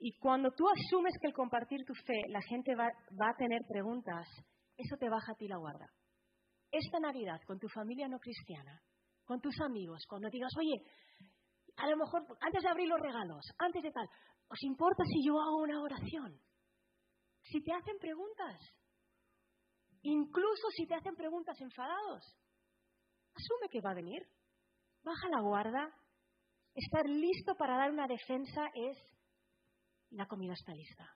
Y 0.00 0.18
cuando 0.18 0.50
tú 0.50 0.64
asumes 0.68 1.14
que 1.20 1.28
el 1.28 1.34
compartir 1.34 1.84
tu 1.84 1.94
fe, 1.94 2.22
la 2.28 2.42
gente 2.42 2.74
va, 2.74 2.88
va 3.20 3.30
a 3.30 3.36
tener 3.36 3.62
preguntas, 3.68 4.26
eso 4.76 4.96
te 4.96 5.08
baja 5.08 5.30
a 5.30 5.34
ti 5.36 5.46
la 5.46 5.58
guarda. 5.58 5.86
Esta 6.72 6.98
Navidad, 6.98 7.40
con 7.46 7.60
tu 7.60 7.68
familia 7.68 8.08
no 8.08 8.18
cristiana, 8.18 8.82
con 9.24 9.40
tus 9.40 9.54
amigos, 9.60 10.04
cuando 10.08 10.28
digas, 10.30 10.50
oye, 10.58 10.82
a 11.76 11.88
lo 11.88 11.96
mejor 11.96 12.26
antes 12.40 12.62
de 12.62 12.68
abrir 12.68 12.88
los 12.88 13.00
regalos, 13.00 13.44
antes 13.58 13.82
de 13.82 13.92
tal, 13.92 14.08
¿os 14.48 14.62
importa 14.64 15.04
si 15.04 15.24
yo 15.24 15.40
hago 15.40 15.62
una 15.62 15.80
oración? 15.80 16.40
Si 17.50 17.60
te 17.62 17.72
hacen 17.72 17.98
preguntas, 17.98 18.60
incluso 20.02 20.68
si 20.76 20.86
te 20.86 20.94
hacen 20.94 21.16
preguntas 21.16 21.60
enfadados, 21.60 22.22
asume 23.34 23.68
que 23.68 23.80
va 23.80 23.90
a 23.90 23.94
venir, 23.94 24.22
baja 25.02 25.28
la 25.28 25.40
guarda, 25.40 25.92
estar 26.74 27.06
listo 27.06 27.56
para 27.56 27.76
dar 27.76 27.90
una 27.90 28.06
defensa 28.06 28.70
es 28.74 28.96
la 30.10 30.26
comida 30.26 30.52
está 30.52 30.72
lista, 30.72 31.08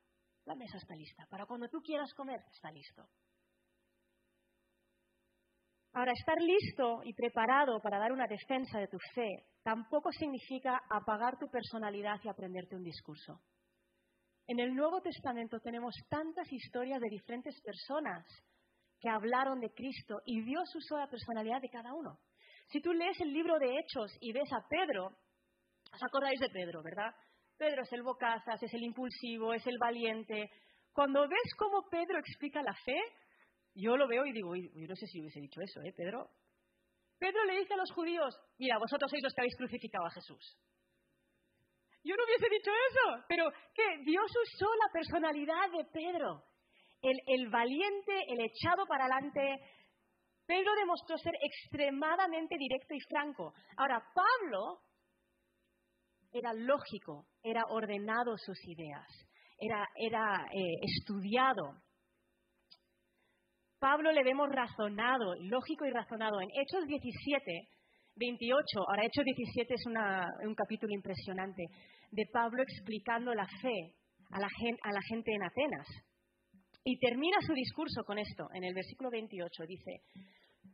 la 0.45 0.57
mesa 0.57 0.77
está 0.79 0.97
lista, 0.97 1.25
para 1.31 1.47
cuando 1.47 1.69
tú 1.69 1.81
quieras 1.81 2.13
comer 2.15 2.41
está 2.53 2.73
listo. 2.73 3.09
Ahora, 5.93 6.11
estar 6.13 6.41
listo 6.41 7.03
y 7.05 7.15
preparado 7.15 7.81
para 7.81 8.01
dar 8.01 8.11
una 8.11 8.27
defensa 8.27 8.81
de 8.81 8.89
tu 8.89 8.99
fe 9.15 9.47
tampoco 9.63 10.11
significa 10.11 10.81
apagar 10.91 11.39
tu 11.39 11.47
personalidad 11.47 12.19
y 12.25 12.29
aprenderte 12.29 12.75
un 12.75 12.83
discurso. 12.83 13.41
En 14.47 14.61
el 14.61 14.75
Nuevo 14.75 15.01
Testamento 15.01 15.59
tenemos 15.61 15.95
tantas 16.09 16.53
historias 16.53 17.01
de 17.01 17.09
diferentes 17.09 17.59
personas 17.63 18.27
que 19.01 19.09
hablaron 19.09 19.61
de 19.61 19.73
Cristo 19.73 20.21
y 20.27 20.43
Dios 20.43 20.75
usó 20.75 20.99
la 20.99 21.09
personalidad 21.09 21.61
de 21.63 21.71
cada 21.71 21.95
uno. 21.95 22.19
Si 22.69 22.81
tú 22.81 22.93
lees 22.93 23.19
el 23.21 23.33
libro 23.33 23.59
de 23.59 23.71
Hechos 23.79 24.11
y 24.21 24.33
ves 24.33 24.51
a 24.53 24.67
Pedro, 24.69 25.07
os 25.93 26.03
acordáis 26.03 26.41
de 26.41 26.51
Pedro, 26.51 26.83
¿verdad? 26.83 27.15
Pedro 27.57 27.83
es 27.83 27.93
el 27.93 28.03
bocazas, 28.03 28.63
es 28.63 28.75
el 28.75 28.83
impulsivo, 28.83 29.55
es 29.55 29.67
el 29.67 29.79
valiente. 29.79 30.51
Cuando 30.93 31.23
ves 31.29 31.55
cómo 31.57 31.89
Pedro 31.89 32.19
explica 32.19 32.63
la 32.63 32.75
fe, 32.85 33.01
yo 33.75 33.97
lo 33.97 34.07
veo 34.07 34.27
y 34.27 34.33
digo, 34.33 34.55
yo 34.55 34.87
no 34.87 34.97
sé 34.97 35.07
si 35.07 35.21
hubiese 35.21 35.41
dicho 35.41 35.61
eso, 35.61 35.81
¿eh, 35.83 35.93
Pedro? 35.93 36.29
Pedro 37.19 37.45
le 37.45 37.61
dice 37.61 37.75
a 37.75 37.79
los 37.79 37.91
judíos, 37.93 38.39
mira, 38.59 38.79
vosotros 38.79 39.11
sois 39.11 39.23
los 39.23 39.33
que 39.33 39.41
habéis 39.41 39.57
crucificado 39.57 40.07
a 40.07 40.11
Jesús. 40.11 40.59
Yo 42.05 42.15
no 42.17 42.25
hubiese 42.25 42.49
dicho 42.51 42.71
eso, 42.71 43.25
pero 43.29 43.51
que 43.75 43.99
Dios 44.05 44.31
usó 44.31 44.67
la 44.67 44.93
personalidad 44.93 45.71
de 45.71 45.85
Pedro 45.87 46.45
el, 47.27 47.49
valiente, 47.49 48.13
el 48.29 48.41
echado 48.41 48.87
para 48.87 49.05
adelante. 49.05 49.61
Pedro 50.47 50.75
demostró 50.79 51.17
ser 51.19 51.35
extremadamente 51.41 52.57
directo 52.59 52.95
y 52.95 53.01
franco. 53.01 53.55
Ahora, 53.77 54.03
Pablo 54.15 54.81
era 56.33 56.53
lógico, 56.53 57.27
era 57.43 57.63
ordenado 57.69 58.37
sus 58.37 58.59
ideas, 58.67 59.07
era, 59.59 59.87
era 59.97 60.47
eh, 60.53 60.79
estudiado. 60.83 61.83
Pablo 63.79 64.13
le 64.13 64.25
vemos 64.25 64.49
razonado, 64.51 65.35
lógico 65.41 65.85
y 65.87 65.91
razonado. 65.91 66.41
En 66.41 66.49
Hechos 66.51 66.87
17, 66.87 67.69
28, 68.17 68.79
ahora 68.89 69.05
Hechos 69.05 69.25
17 69.25 69.75
es 69.75 69.87
un 69.87 70.55
capítulo 70.55 70.93
impresionante, 70.93 71.65
de 72.11 72.27
Pablo 72.33 72.63
explicando 72.63 73.35
la 73.35 73.47
fe 73.61 73.95
a 74.31 74.39
la 74.39 75.03
gente 75.09 75.33
en 75.33 75.43
Atenas. 75.43 75.87
Y 76.85 76.99
termina 76.99 77.39
su 77.47 77.55
discurso 77.55 78.05
con 78.05 78.19
esto, 78.19 78.47
en 78.53 78.65
el 78.65 78.75
versículo 78.75 79.11
28, 79.11 79.65
dice, 79.67 80.03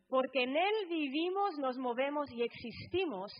porque 0.08 0.42
en 0.42 0.56
Él 0.56 0.74
vivimos, 0.88 1.56
nos 1.58 1.78
movemos 1.78 2.30
y 2.32 2.42
existimos, 2.42 3.32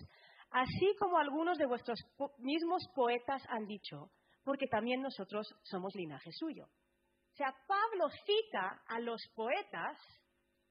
así 0.51 0.95
como 0.99 1.19
algunos 1.19 1.59
de 1.59 1.67
vuestros 1.67 1.99
mismos 2.39 2.87
poetas 2.95 3.43
han 3.49 3.67
dicho, 3.67 4.11
porque 4.45 4.67
también 4.69 5.03
nosotros 5.03 5.47
somos 5.65 5.95
linaje 5.95 6.31
suyo. 6.33 6.65
O 6.65 7.37
sea, 7.37 7.53
Pablo 7.67 8.09
cita 8.25 8.83
a 8.87 9.01
los 9.01 9.21
poetas 9.35 9.99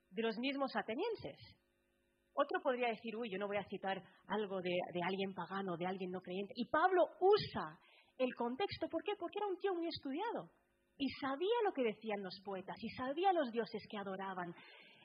de 0.10 0.24
los 0.24 0.38
mismos 0.38 0.76
atenienses. 0.76 1.38
Otro 2.34 2.62
podría 2.62 2.88
decir, 2.90 3.16
uy, 3.16 3.30
yo 3.30 3.38
no 3.38 3.48
voy 3.48 3.58
a 3.58 3.64
citar 3.66 4.02
algo 4.28 4.62
de, 4.62 4.80
alguien 5.04 5.34
pagano, 5.34 5.76
de 5.78 5.86
alguien 5.86 6.12
no 6.12 6.22
creyente. 6.22 6.54
Y 6.56 6.66
Pablo 6.66 7.08
usa 7.20 7.80
el 8.18 8.34
contexto, 8.36 8.88
¿por 8.88 9.04
qué? 9.04 9.14
Porque 9.18 9.40
era 9.40 9.48
un 9.48 9.58
tío 9.58 9.74
muy 9.74 9.88
estudiado 9.88 10.50
y 10.98 11.10
sabía 11.22 11.56
lo 11.64 11.72
que 11.72 11.84
decían 11.84 12.22
los 12.22 12.40
poetas 12.44 12.76
y 12.82 12.90
sabía 12.90 13.32
los 13.34 13.52
dioses 13.52 13.82
que 13.90 13.98
adoraban. 13.98 14.54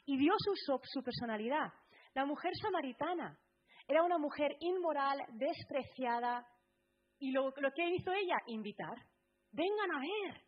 Y 0.07 0.19
Dios 0.19 0.39
usó 0.51 0.81
su 0.83 1.03
personalidad. 1.03 1.73
La 2.15 2.27
mujer 2.27 2.53
samaritana 2.61 3.39
era 3.87 4.03
una 4.03 4.19
mujer 4.19 4.57
inmoral, 4.61 5.19
despreciada, 5.33 6.47
y 7.19 7.31
lo, 7.33 7.53
que 7.53 7.95
hizo 7.95 8.13
ella, 8.13 8.37
invitar. 8.47 8.97
Vengan 9.53 9.91
a 9.95 10.01
ver. 10.01 10.43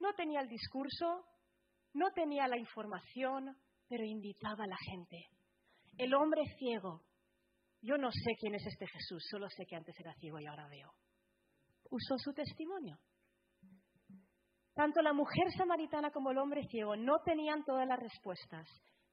No 0.00 0.12
tenía 0.14 0.40
el 0.40 0.48
discurso, 0.48 1.24
no 1.94 2.10
tenía 2.12 2.46
la 2.48 2.58
información, 2.58 3.56
pero 3.88 4.04
invitaba 4.04 4.64
a 4.64 4.68
la 4.68 4.76
gente. 4.90 5.26
El 5.96 6.14
hombre 6.14 6.42
ciego. 6.58 7.02
Yo 7.80 7.96
no 7.96 8.10
sé 8.10 8.36
quién 8.40 8.54
es 8.54 8.66
este 8.66 8.86
Jesús, 8.86 9.24
solo 9.30 9.48
sé 9.50 9.64
que 9.66 9.76
antes 9.76 9.94
era 10.00 10.12
ciego 10.14 10.40
y 10.40 10.46
ahora 10.46 10.68
veo. 10.68 10.92
Usó 11.90 12.18
su 12.18 12.32
testimonio. 12.32 12.98
Tanto 14.74 15.00
la 15.02 15.12
mujer 15.12 15.50
samaritana 15.56 16.10
como 16.10 16.30
el 16.30 16.38
hombre 16.38 16.62
ciego 16.68 16.96
no 16.96 17.18
tenían 17.24 17.64
todas 17.64 17.86
las 17.86 17.98
respuestas, 17.98 18.66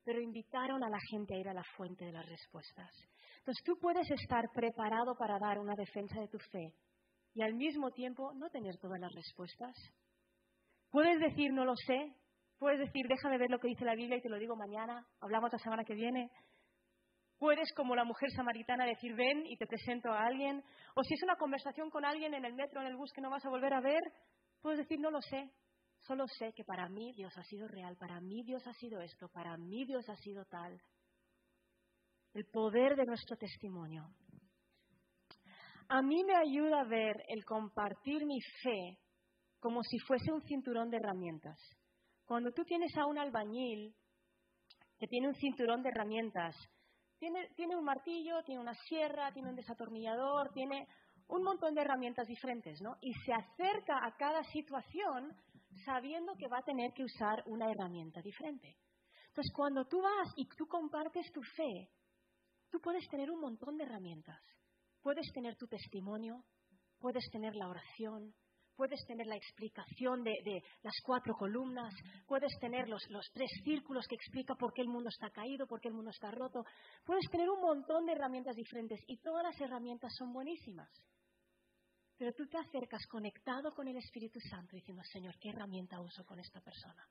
pero 0.03 0.21
invitaron 0.21 0.83
a 0.83 0.89
la 0.89 0.99
gente 1.09 1.35
a 1.35 1.39
ir 1.39 1.49
a 1.49 1.53
la 1.53 1.63
fuente 1.75 2.05
de 2.05 2.11
las 2.11 2.25
respuestas. 2.27 2.91
Entonces 3.39 3.63
tú 3.63 3.77
puedes 3.79 4.09
estar 4.09 4.45
preparado 4.53 5.15
para 5.17 5.39
dar 5.39 5.59
una 5.59 5.73
defensa 5.75 6.19
de 6.19 6.27
tu 6.27 6.37
fe 6.37 6.73
y 7.33 7.41
al 7.41 7.53
mismo 7.53 7.91
tiempo 7.91 8.31
no 8.33 8.49
tener 8.49 8.77
todas 8.77 8.99
las 8.99 9.11
respuestas. 9.13 9.75
Puedes 10.89 11.19
decir 11.19 11.51
no 11.51 11.65
lo 11.65 11.75
sé, 11.75 12.15
puedes 12.57 12.79
decir 12.79 13.05
déjame 13.07 13.37
ver 13.37 13.49
lo 13.49 13.59
que 13.59 13.67
dice 13.67 13.85
la 13.85 13.95
Biblia 13.95 14.17
y 14.17 14.21
te 14.21 14.29
lo 14.29 14.37
digo 14.37 14.55
mañana, 14.55 15.05
hablamos 15.19 15.51
la 15.51 15.59
semana 15.59 15.83
que 15.83 15.93
viene. 15.93 16.31
Puedes, 17.37 17.73
como 17.73 17.95
la 17.95 18.05
mujer 18.05 18.29
samaritana, 18.31 18.85
decir 18.85 19.13
ven 19.13 19.45
y 19.45 19.57
te 19.57 19.67
presento 19.67 20.09
a 20.09 20.25
alguien. 20.25 20.63
O 20.95 21.03
si 21.03 21.13
es 21.13 21.23
una 21.23 21.35
conversación 21.35 21.89
con 21.89 22.05
alguien 22.05 22.33
en 22.33 22.45
el 22.45 22.53
metro, 22.53 22.79
en 22.79 22.87
el 22.87 22.95
bus 22.95 23.11
que 23.13 23.21
no 23.21 23.29
vas 23.29 23.45
a 23.45 23.49
volver 23.49 23.73
a 23.73 23.81
ver, 23.81 24.01
Puedes 24.65 24.79
decir, 24.79 24.99
no 24.99 25.11
lo 25.11 25.21
sé, 25.21 25.51
solo 26.07 26.25
sé 26.39 26.51
que 26.53 26.63
para 26.63 26.89
mí 26.89 27.13
Dios 27.13 27.31
ha 27.37 27.43
sido 27.43 27.67
real, 27.67 27.95
para 27.97 28.19
mí 28.19 28.41
Dios 28.41 28.65
ha 28.65 28.73
sido 28.73 28.99
esto, 28.99 29.27
para 29.29 29.55
mí 29.57 29.85
Dios 29.85 30.09
ha 30.09 30.15
sido 30.15 30.43
tal. 30.45 30.81
El 32.33 32.45
poder 32.45 32.95
de 32.95 33.05
nuestro 33.05 33.37
testimonio. 33.37 34.09
A 35.87 36.01
mí 36.01 36.23
me 36.23 36.35
ayuda 36.35 36.81
a 36.81 36.85
ver 36.85 37.15
el 37.27 37.45
compartir 37.45 38.25
mi 38.25 38.41
fe 38.63 38.97
como 39.59 39.83
si 39.83 39.99
fuese 39.99 40.31
un 40.31 40.41
cinturón 40.41 40.89
de 40.89 40.97
herramientas. 40.97 41.59
Cuando 42.25 42.51
tú 42.51 42.63
tienes 42.65 42.95
a 42.97 43.05
un 43.05 43.17
albañil 43.17 43.95
que 44.97 45.07
tiene 45.07 45.27
un 45.27 45.35
cinturón 45.35 45.83
de 45.83 45.89
herramientas, 45.89 46.55
tiene, 47.19 47.75
un 47.75 47.83
martillo, 47.83 48.43
tiene 48.43 48.61
una 48.61 48.73
sierra, 48.73 49.31
tiene 49.31 49.49
un 49.49 49.55
desatornillador, 49.55 50.51
tiene 50.51 50.87
un 51.27 51.43
montón 51.43 51.73
de 51.73 51.81
herramientas 51.81 52.27
diferentes, 52.27 52.81
¿no? 52.81 52.97
Y 53.01 53.13
se 53.13 53.33
acerca 53.33 54.05
a 54.05 54.15
cada 54.17 54.43
situación 54.43 55.35
sabiendo 55.85 56.35
que 56.35 56.47
va 56.47 56.59
a 56.59 56.63
tener 56.63 56.93
que 56.93 57.03
usar 57.03 57.43
una 57.47 57.71
herramienta 57.71 58.21
diferente. 58.21 58.77
Entonces, 59.27 59.51
cuando 59.53 59.85
tú 59.85 60.01
vas 60.01 60.33
y 60.35 60.47
tú 60.47 60.67
compartes 60.67 61.31
tu 61.31 61.41
fe, 61.41 61.89
tú 62.69 62.79
puedes 62.79 63.07
tener 63.09 63.31
un 63.31 63.41
montón 63.41 63.77
de 63.77 63.83
herramientas. 63.83 64.41
Puedes 65.01 65.31
tener 65.33 65.55
tu 65.55 65.67
testimonio, 65.67 66.43
puedes 66.99 67.29
tener 67.31 67.55
la 67.55 67.67
oración, 67.67 68.33
puedes 68.75 68.99
tener 69.05 69.25
la 69.27 69.35
explicación 69.35 70.23
de, 70.23 70.61
las 70.83 70.93
cuatro 71.03 71.33
columnas, 71.35 71.93
puedes 72.27 72.51
tener 72.59 72.87
los, 72.87 73.01
los, 73.09 73.25
tres 73.33 73.49
círculos 73.63 74.05
que 74.07 74.15
explica 74.15 74.55
por 74.55 74.73
qué 74.73 74.81
el 74.81 74.87
mundo 74.87 75.09
está 75.09 75.29
caído, 75.29 75.67
por 75.67 75.79
qué 75.79 75.87
el 75.87 75.93
mundo 75.93 76.11
está 76.11 76.31
roto, 76.31 76.63
puedes 77.05 77.29
tener 77.29 77.49
un 77.49 77.61
montón 77.61 78.05
de 78.05 78.13
herramientas 78.13 78.55
diferentes 78.55 78.99
y 79.07 79.17
todas 79.17 79.43
las 79.43 79.59
herramientas 79.59 80.13
son 80.17 80.33
buenísimas. 80.33 80.89
Pero 82.17 82.31
tú 82.33 82.47
te 82.47 82.57
acercas 82.57 83.05
conectado 83.07 83.73
con 83.73 83.87
el 83.87 83.97
Espíritu 83.97 84.39
Santo 84.39 84.75
diciendo, 84.75 85.03
Señor, 85.11 85.35
¿qué 85.39 85.49
herramienta 85.49 85.99
uso 85.99 86.23
con 86.25 86.39
esta 86.39 86.61
persona? 86.61 87.05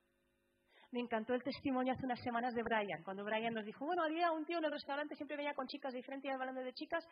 Me 0.91 1.01
encantó 1.01 1.35
el 1.35 1.43
testimonio 1.43 1.93
hace 1.93 2.07
unas 2.07 2.21
semanas 2.21 2.55
de 2.55 2.63
Brian, 2.63 3.03
cuando 3.03 3.25
Brian 3.25 3.53
nos 3.53 3.65
dijo, 3.65 3.85
bueno, 3.85 4.05
había 4.05 4.31
un 4.31 4.45
tío 4.47 4.59
en 4.59 4.65
el 4.65 4.71
restaurante, 4.71 5.17
siempre 5.17 5.37
venía 5.37 5.53
con 5.53 5.67
chicas 5.67 5.93
diferentes, 5.93 6.31
y 6.31 6.33
hablando 6.33 6.61
de 6.61 6.73
chicas, 6.73 7.05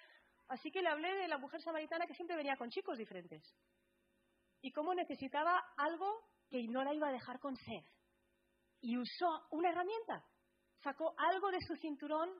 así 0.48 0.70
que 0.70 0.82
le 0.82 0.88
hablé 0.88 1.12
de 1.16 1.26
la 1.26 1.36
mujer 1.36 1.60
samaritana 1.60 2.06
que 2.06 2.14
siempre 2.14 2.36
venía 2.36 2.56
con 2.56 2.70
chicos 2.70 2.96
diferentes. 2.96 3.42
Y 4.62 4.72
cómo 4.72 4.94
necesitaba 4.94 5.60
algo 5.76 6.06
que 6.48 6.66
no 6.68 6.82
la 6.82 6.94
iba 6.94 7.08
a 7.08 7.12
dejar 7.12 7.38
con 7.38 7.54
sed. 7.56 7.84
Y 8.80 8.96
usó 8.96 9.46
una 9.50 9.70
herramienta, 9.70 10.24
sacó 10.82 11.14
algo 11.18 11.50
de 11.50 11.60
su 11.60 11.76
cinturón. 11.76 12.30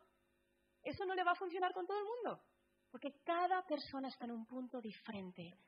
Eso 0.82 1.04
no 1.04 1.14
le 1.14 1.24
va 1.24 1.32
a 1.32 1.36
funcionar 1.36 1.72
con 1.72 1.86
todo 1.86 1.98
el 1.98 2.04
mundo, 2.04 2.42
porque 2.90 3.20
cada 3.24 3.62
persona 3.66 4.08
está 4.08 4.24
en 4.24 4.32
un 4.32 4.46
punto 4.46 4.80
diferente 4.80 5.58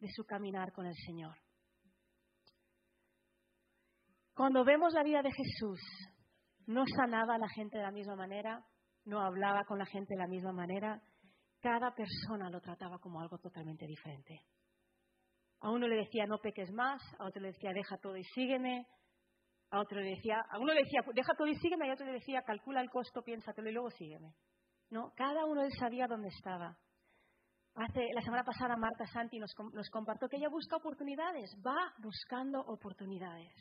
de 0.00 0.08
su 0.08 0.24
caminar 0.24 0.72
con 0.72 0.86
el 0.86 0.94
Señor. 1.06 1.36
Cuando 4.34 4.64
vemos 4.64 4.92
la 4.92 5.04
vida 5.04 5.22
de 5.22 5.30
Jesús, 5.30 5.80
no 6.66 6.84
sanaba 6.96 7.36
a 7.36 7.38
la 7.38 7.48
gente 7.48 7.76
de 7.76 7.84
la 7.84 7.92
misma 7.92 8.16
manera, 8.16 8.64
no 9.04 9.20
hablaba 9.20 9.64
con 9.64 9.78
la 9.78 9.86
gente 9.86 10.14
de 10.14 10.20
la 10.20 10.26
misma 10.26 10.52
manera, 10.52 11.00
cada 11.60 11.94
persona 11.94 12.50
lo 12.50 12.60
trataba 12.60 12.98
como 12.98 13.20
algo 13.20 13.38
totalmente 13.38 13.86
diferente. 13.86 14.42
A 15.64 15.70
uno 15.70 15.88
le 15.88 15.96
decía 15.96 16.26
no 16.26 16.36
peques 16.36 16.70
más, 16.72 17.00
a 17.18 17.24
otro 17.24 17.40
le 17.40 17.48
decía 17.48 17.72
deja 17.72 17.96
todo 17.96 18.18
y 18.18 18.24
sígueme, 18.34 18.86
a 19.70 19.80
otro 19.80 19.98
le 19.98 20.10
decía, 20.10 20.36
a 20.50 20.58
uno 20.58 20.74
le 20.74 20.82
decía 20.82 21.00
deja 21.14 21.32
todo 21.38 21.46
y 21.46 21.54
sígueme, 21.54 21.86
y 21.86 21.90
a 21.90 21.94
otro 21.94 22.04
le 22.04 22.12
decía 22.12 22.42
calcula 22.42 22.82
el 22.82 22.90
costo, 22.90 23.22
piénsatelo 23.22 23.70
y 23.70 23.72
luego 23.72 23.90
sígueme. 23.92 24.34
No, 24.90 25.14
cada 25.16 25.46
uno 25.46 25.62
él 25.62 25.72
sabía 25.80 26.06
dónde 26.06 26.28
estaba. 26.28 26.76
Hace, 27.76 28.06
la 28.14 28.20
semana 28.20 28.44
pasada 28.44 28.76
Marta 28.76 29.06
Santi 29.06 29.38
nos, 29.38 29.54
nos 29.72 29.88
compartió 29.88 30.28
que 30.28 30.36
ella 30.36 30.50
busca 30.50 30.76
oportunidades, 30.76 31.56
va 31.66 31.94
buscando 31.96 32.60
oportunidades. 32.60 33.54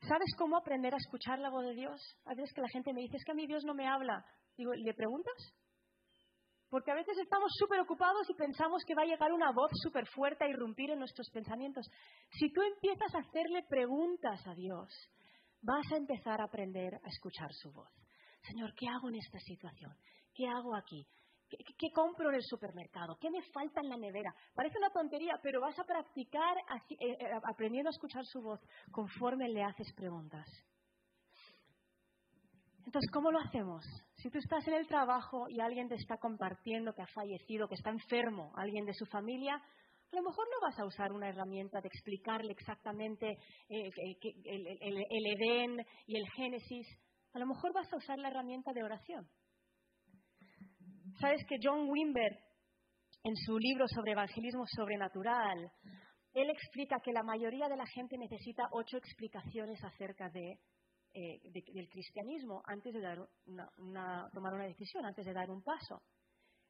¿Sabes 0.00 0.34
cómo 0.38 0.56
aprender 0.56 0.94
a 0.94 0.96
escuchar 0.96 1.40
la 1.40 1.50
voz 1.50 1.66
de 1.66 1.74
Dios? 1.74 2.00
A 2.24 2.30
veces 2.30 2.54
que 2.54 2.62
la 2.62 2.68
gente 2.68 2.94
me 2.94 3.02
dice, 3.02 3.18
es 3.18 3.24
que 3.24 3.32
a 3.32 3.34
mí 3.34 3.46
Dios 3.46 3.64
no 3.66 3.74
me 3.74 3.86
habla. 3.86 4.24
Digo, 4.56 4.72
¿le 4.72 4.94
preguntas? 4.94 5.34
Porque 6.76 6.90
a 6.90 6.94
veces 6.94 7.16
estamos 7.16 7.50
súper 7.58 7.80
ocupados 7.80 8.28
y 8.28 8.34
pensamos 8.34 8.84
que 8.84 8.94
va 8.94 9.00
a 9.00 9.06
llegar 9.06 9.32
una 9.32 9.50
voz 9.50 9.70
súper 9.82 10.06
fuerte 10.08 10.44
a 10.44 10.48
irrumpir 10.50 10.90
en 10.90 10.98
nuestros 10.98 11.30
pensamientos. 11.30 11.88
Si 12.32 12.52
tú 12.52 12.60
empiezas 12.60 13.14
a 13.14 13.20
hacerle 13.20 13.62
preguntas 13.62 14.46
a 14.46 14.54
Dios, 14.54 14.90
vas 15.62 15.90
a 15.90 15.96
empezar 15.96 16.38
a 16.38 16.44
aprender 16.44 16.96
a 16.96 17.08
escuchar 17.08 17.50
su 17.54 17.72
voz. 17.72 17.88
Señor, 18.42 18.74
¿qué 18.74 18.88
hago 18.88 19.08
en 19.08 19.14
esta 19.14 19.38
situación? 19.38 19.96
¿Qué 20.34 20.46
hago 20.46 20.76
aquí? 20.76 21.08
¿Qué, 21.48 21.90
compro 21.94 22.28
en 22.28 22.34
el 22.34 22.44
supermercado? 22.44 23.16
¿Qué 23.18 23.30
me 23.30 23.40
falta 23.54 23.80
en 23.80 23.88
la 23.88 23.96
nevera? 23.96 24.34
Parece 24.54 24.76
una 24.76 24.90
tontería, 24.90 25.40
pero 25.42 25.62
vas 25.62 25.78
a 25.78 25.84
practicar 25.84 26.58
eh, 26.90 26.96
eh, 27.00 27.40
aprendiendo 27.50 27.88
a 27.88 27.96
escuchar 27.96 28.26
su 28.26 28.42
voz 28.42 28.60
conforme 28.92 29.48
le 29.48 29.62
haces 29.62 29.94
preguntas. 29.94 30.46
Entonces, 32.86 33.10
¿cómo 33.10 33.32
lo 33.32 33.40
hacemos? 33.40 33.84
Si 34.14 34.30
tú 34.30 34.38
estás 34.38 34.66
en 34.68 34.74
el 34.74 34.86
trabajo 34.86 35.46
y 35.48 35.60
alguien 35.60 35.88
te 35.88 35.96
está 35.96 36.18
compartiendo 36.18 36.94
que 36.94 37.02
ha 37.02 37.06
fallecido, 37.08 37.66
que 37.66 37.74
está 37.74 37.90
enfermo, 37.90 38.52
alguien 38.54 38.86
de 38.86 38.94
su 38.94 39.04
familia, 39.06 39.56
a 39.56 40.16
lo 40.16 40.22
mejor 40.22 40.46
no 40.48 40.68
vas 40.68 40.78
a 40.78 40.86
usar 40.86 41.12
una 41.12 41.28
herramienta 41.28 41.80
de 41.80 41.88
explicarle 41.88 42.52
exactamente 42.52 43.28
eh, 43.68 43.90
el, 44.44 45.04
el 45.10 45.26
Edén 45.26 45.84
y 46.06 46.16
el 46.16 46.30
Génesis. 46.36 46.86
A 47.34 47.40
lo 47.40 47.46
mejor 47.46 47.72
vas 47.74 47.92
a 47.92 47.96
usar 47.96 48.18
la 48.20 48.28
herramienta 48.28 48.72
de 48.72 48.84
oración. 48.84 49.28
Sabes 51.20 51.44
que 51.48 51.56
John 51.60 51.88
Wimber, 51.90 52.38
en 53.24 53.36
su 53.36 53.58
libro 53.58 53.88
sobre 53.88 54.12
evangelismo 54.12 54.64
sobrenatural, 54.76 55.72
él 56.34 56.50
explica 56.50 57.00
que 57.00 57.12
la 57.12 57.24
mayoría 57.24 57.68
de 57.68 57.76
la 57.76 57.86
gente 57.86 58.16
necesita 58.16 58.68
ocho 58.70 58.96
explicaciones 58.96 59.82
acerca 59.82 60.28
de, 60.28 60.60
eh, 61.16 61.40
del 61.42 61.88
cristianismo 61.88 62.62
antes 62.66 62.92
de 62.92 63.00
dar 63.00 63.18
una, 63.46 64.28
tomar 64.32 64.54
una 64.54 64.66
decisión, 64.66 65.04
antes 65.06 65.24
de 65.24 65.32
dar 65.32 65.50
un 65.50 65.62
paso. 65.62 66.02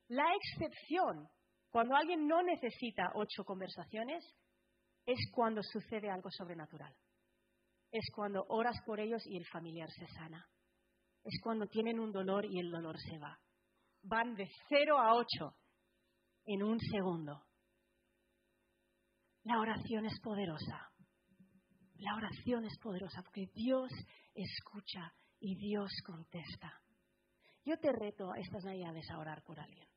La 0.08 0.26
excepción, 0.34 1.28
cuando 1.70 1.96
alguien 1.96 2.26
no 2.28 2.42
necesita 2.42 3.10
ocho 3.14 3.44
conversaciones, 3.44 4.24
es 5.04 5.18
cuando 5.32 5.62
sucede 5.62 6.10
algo 6.10 6.30
sobrenatural. 6.30 6.94
Es 7.90 8.08
cuando 8.14 8.44
oras 8.48 8.76
por 8.84 9.00
ellos 9.00 9.22
y 9.26 9.36
el 9.36 9.46
familiar 9.46 9.90
se 9.90 10.06
sana. 10.08 10.46
Es 11.24 11.40
cuando 11.42 11.66
tienen 11.66 11.98
un 11.98 12.12
dolor 12.12 12.44
y 12.44 12.58
el 12.60 12.70
dolor 12.70 12.96
se 12.98 13.18
va 13.18 13.38
van 14.08 14.34
de 14.34 14.48
0 14.68 14.98
a 14.98 15.14
8 15.14 15.56
en 16.46 16.62
un 16.62 16.78
segundo. 16.78 17.44
La 19.44 19.58
oración 19.58 20.06
es 20.06 20.20
poderosa. 20.20 20.90
La 21.98 22.14
oración 22.14 22.64
es 22.64 22.78
poderosa 22.78 23.22
porque 23.22 23.46
Dios 23.54 23.90
escucha 24.34 25.12
y 25.40 25.56
Dios 25.56 25.90
contesta. 26.04 26.72
Yo 27.64 27.78
te 27.78 27.90
reto 27.92 28.30
a 28.30 28.38
estas 28.38 28.64
navidades 28.64 29.10
a 29.10 29.18
orar 29.18 29.42
por 29.42 29.58
alguien. 29.58 29.88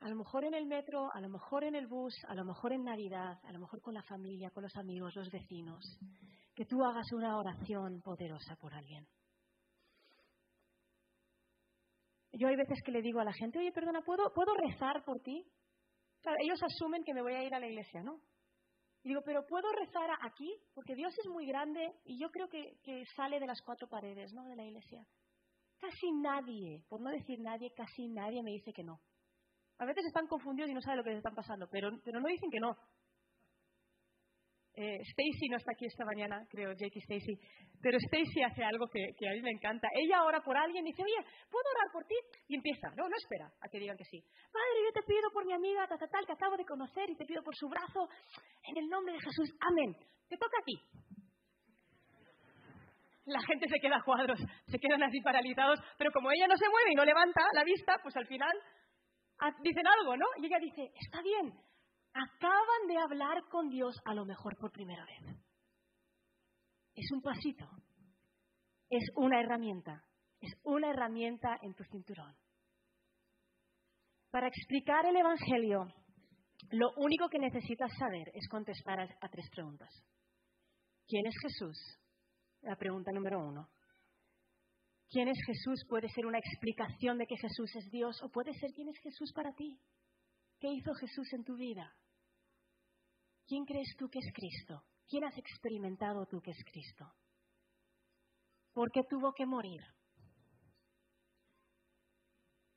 A 0.00 0.08
lo 0.08 0.16
mejor 0.16 0.44
en 0.44 0.54
el 0.54 0.66
metro, 0.66 1.10
a 1.12 1.20
lo 1.20 1.28
mejor 1.28 1.64
en 1.64 1.74
el 1.74 1.86
bus, 1.86 2.14
a 2.28 2.34
lo 2.34 2.44
mejor 2.44 2.72
en 2.72 2.84
Navidad, 2.84 3.38
a 3.42 3.52
lo 3.52 3.60
mejor 3.60 3.80
con 3.80 3.94
la 3.94 4.02
familia, 4.02 4.50
con 4.50 4.62
los 4.62 4.76
amigos, 4.76 5.16
los 5.16 5.30
vecinos. 5.30 5.82
Que 6.54 6.66
tú 6.66 6.84
hagas 6.84 7.06
una 7.12 7.36
oración 7.38 8.02
poderosa 8.02 8.56
por 8.56 8.74
alguien. 8.74 9.06
Yo 12.32 12.48
hay 12.48 12.56
veces 12.56 12.78
que 12.84 12.92
le 12.92 13.00
digo 13.00 13.20
a 13.20 13.24
la 13.24 13.32
gente, 13.32 13.58
oye, 13.58 13.72
perdona, 13.72 14.02
¿puedo, 14.02 14.32
¿puedo 14.34 14.54
rezar 14.54 15.02
por 15.04 15.20
ti? 15.20 15.44
ellos 16.42 16.60
asumen 16.60 17.04
que 17.04 17.14
me 17.14 17.22
voy 17.22 17.34
a 17.34 17.44
ir 17.44 17.54
a 17.54 17.60
la 17.60 17.68
iglesia, 17.68 18.02
¿no? 18.02 18.20
Y 19.06 19.10
digo, 19.10 19.22
pero 19.24 19.46
¿puedo 19.46 19.70
rezar 19.70 20.10
aquí? 20.22 20.52
Porque 20.74 20.96
Dios 20.96 21.16
es 21.16 21.28
muy 21.28 21.46
grande 21.46 21.94
y 22.06 22.18
yo 22.18 22.28
creo 22.28 22.48
que, 22.48 22.80
que 22.82 23.06
sale 23.14 23.38
de 23.38 23.46
las 23.46 23.62
cuatro 23.62 23.88
paredes, 23.88 24.32
¿no? 24.32 24.42
De 24.46 24.56
la 24.56 24.64
iglesia. 24.64 25.06
Casi 25.78 26.10
nadie, 26.10 26.82
por 26.88 27.00
no 27.00 27.10
decir 27.10 27.38
nadie, 27.38 27.72
casi 27.72 28.08
nadie 28.08 28.42
me 28.42 28.50
dice 28.50 28.72
que 28.72 28.82
no. 28.82 29.00
A 29.78 29.84
veces 29.84 30.06
están 30.06 30.26
confundidos 30.26 30.72
y 30.72 30.74
no 30.74 30.80
saben 30.80 30.96
lo 30.96 31.04
que 31.04 31.10
les 31.10 31.18
están 31.18 31.36
pasando, 31.36 31.68
pero, 31.70 31.92
pero 32.02 32.18
no 32.18 32.26
dicen 32.26 32.50
que 32.50 32.58
no. 32.58 32.76
Eh, 34.76 35.00
Stacy 35.00 35.48
no 35.48 35.56
está 35.56 35.72
aquí 35.72 35.86
esta 35.86 36.04
mañana, 36.04 36.44
creo, 36.50 36.74
Jake 36.74 37.00
Stacy, 37.00 37.32
pero 37.80 37.96
Stacy 37.96 38.42
hace 38.42 38.62
algo 38.62 38.86
que, 38.88 39.08
a 39.08 39.32
mí 39.32 39.40
me 39.40 39.52
encanta. 39.52 39.88
Ella 39.96 40.22
ora 40.22 40.42
por 40.44 40.54
alguien 40.54 40.86
y 40.86 40.90
dice, 40.90 41.02
oye, 41.02 41.16
¿puedo 41.50 41.64
orar 41.64 41.90
por 41.90 42.04
ti? 42.04 42.14
Y 42.48 42.56
empieza, 42.56 42.90
no, 42.90 43.08
no 43.08 43.16
espera 43.16 43.50
a 43.62 43.68
que 43.68 43.78
digan 43.78 43.96
que 43.96 44.04
sí. 44.04 44.20
Padre, 44.52 44.78
yo 44.84 44.92
te 44.92 45.06
pido 45.08 45.30
por 45.32 45.46
mi 45.46 45.54
amiga, 45.54 45.86
tal, 45.88 45.98
tal, 45.98 46.26
que 46.26 46.32
acabo 46.32 46.58
de 46.58 46.66
conocer 46.66 47.08
y 47.08 47.16
te 47.16 47.24
pido 47.24 47.42
por 47.42 47.56
su 47.56 47.70
brazo, 47.70 48.06
en 48.68 48.76
el 48.76 48.86
nombre 48.88 49.14
de 49.14 49.20
Jesús, 49.20 49.48
amén. 49.60 49.96
Te 50.28 50.36
toca 50.36 50.58
a 50.60 50.64
ti. 50.64 50.76
La 53.24 53.40
gente 53.48 53.66
se 53.68 53.80
queda 53.80 53.96
a 53.96 54.04
cuadros, 54.04 54.38
se 54.66 54.78
quedan 54.78 55.02
así 55.02 55.22
paralizados, 55.22 55.80
pero 55.96 56.12
como 56.12 56.30
ella 56.32 56.46
no 56.46 56.56
se 56.56 56.68
mueve 56.68 56.92
y 56.92 56.94
no 56.94 57.04
levanta 57.04 57.40
la 57.54 57.64
vista, 57.64 57.96
pues 58.02 58.14
al 58.14 58.26
final 58.26 58.52
ah, 59.40 59.56
dicen 59.62 59.86
algo, 59.86 60.18
¿no? 60.18 60.26
Y 60.36 60.46
ella 60.46 60.58
dice, 60.60 60.92
está 61.00 61.22
bien, 61.22 61.52
acaban 62.16 62.88
de 62.88 62.98
hablar 62.98 63.44
con 63.50 63.68
Dios 63.68 63.94
a 64.04 64.14
lo 64.14 64.24
mejor 64.24 64.56
por 64.56 64.72
primera 64.72 65.04
vez. 65.04 65.36
Es 66.94 67.10
un 67.12 67.20
pasito, 67.20 67.68
es 68.88 69.04
una 69.16 69.40
herramienta, 69.40 70.02
es 70.40 70.54
una 70.64 70.90
herramienta 70.90 71.58
en 71.62 71.74
tu 71.74 71.84
cinturón. 71.84 72.34
Para 74.30 74.48
explicar 74.48 75.04
el 75.04 75.16
Evangelio, 75.16 75.92
lo 76.70 76.90
único 76.96 77.28
que 77.28 77.38
necesitas 77.38 77.92
saber 77.98 78.30
es 78.34 78.48
contestar 78.48 79.00
a, 79.00 79.28
tres 79.28 79.48
preguntas. 79.50 79.90
¿Quién 81.06 81.26
es 81.26 81.34
Jesús? 81.42 81.78
La 82.62 82.76
pregunta 82.76 83.12
número 83.12 83.38
uno. 83.46 83.68
¿Quién 85.08 85.28
es 85.28 85.38
Jesús? 85.46 85.84
Puede 85.88 86.08
ser 86.08 86.26
una 86.26 86.38
explicación 86.38 87.18
de 87.18 87.26
que 87.26 87.36
Jesús 87.36 87.70
es 87.76 87.90
Dios 87.90 88.20
o 88.22 88.30
puede 88.30 88.52
ser 88.54 88.70
quién 88.74 88.88
es 88.88 88.98
Jesús 88.98 89.32
para 89.32 89.52
ti. 89.52 89.78
¿Qué 90.58 90.68
hizo 90.68 90.92
Jesús 90.94 91.32
en 91.34 91.44
tu 91.44 91.54
vida? 91.54 91.94
¿Quién 93.46 93.64
crees 93.64 93.94
tú 93.96 94.08
que 94.08 94.18
es 94.18 94.32
Cristo? 94.34 94.82
¿Quién 95.08 95.24
has 95.24 95.36
experimentado 95.38 96.26
tú 96.26 96.40
que 96.40 96.50
es 96.50 96.64
Cristo? 96.64 97.06
¿Por 98.72 98.90
qué 98.90 99.02
tuvo 99.08 99.32
que 99.32 99.46
morir? 99.46 99.80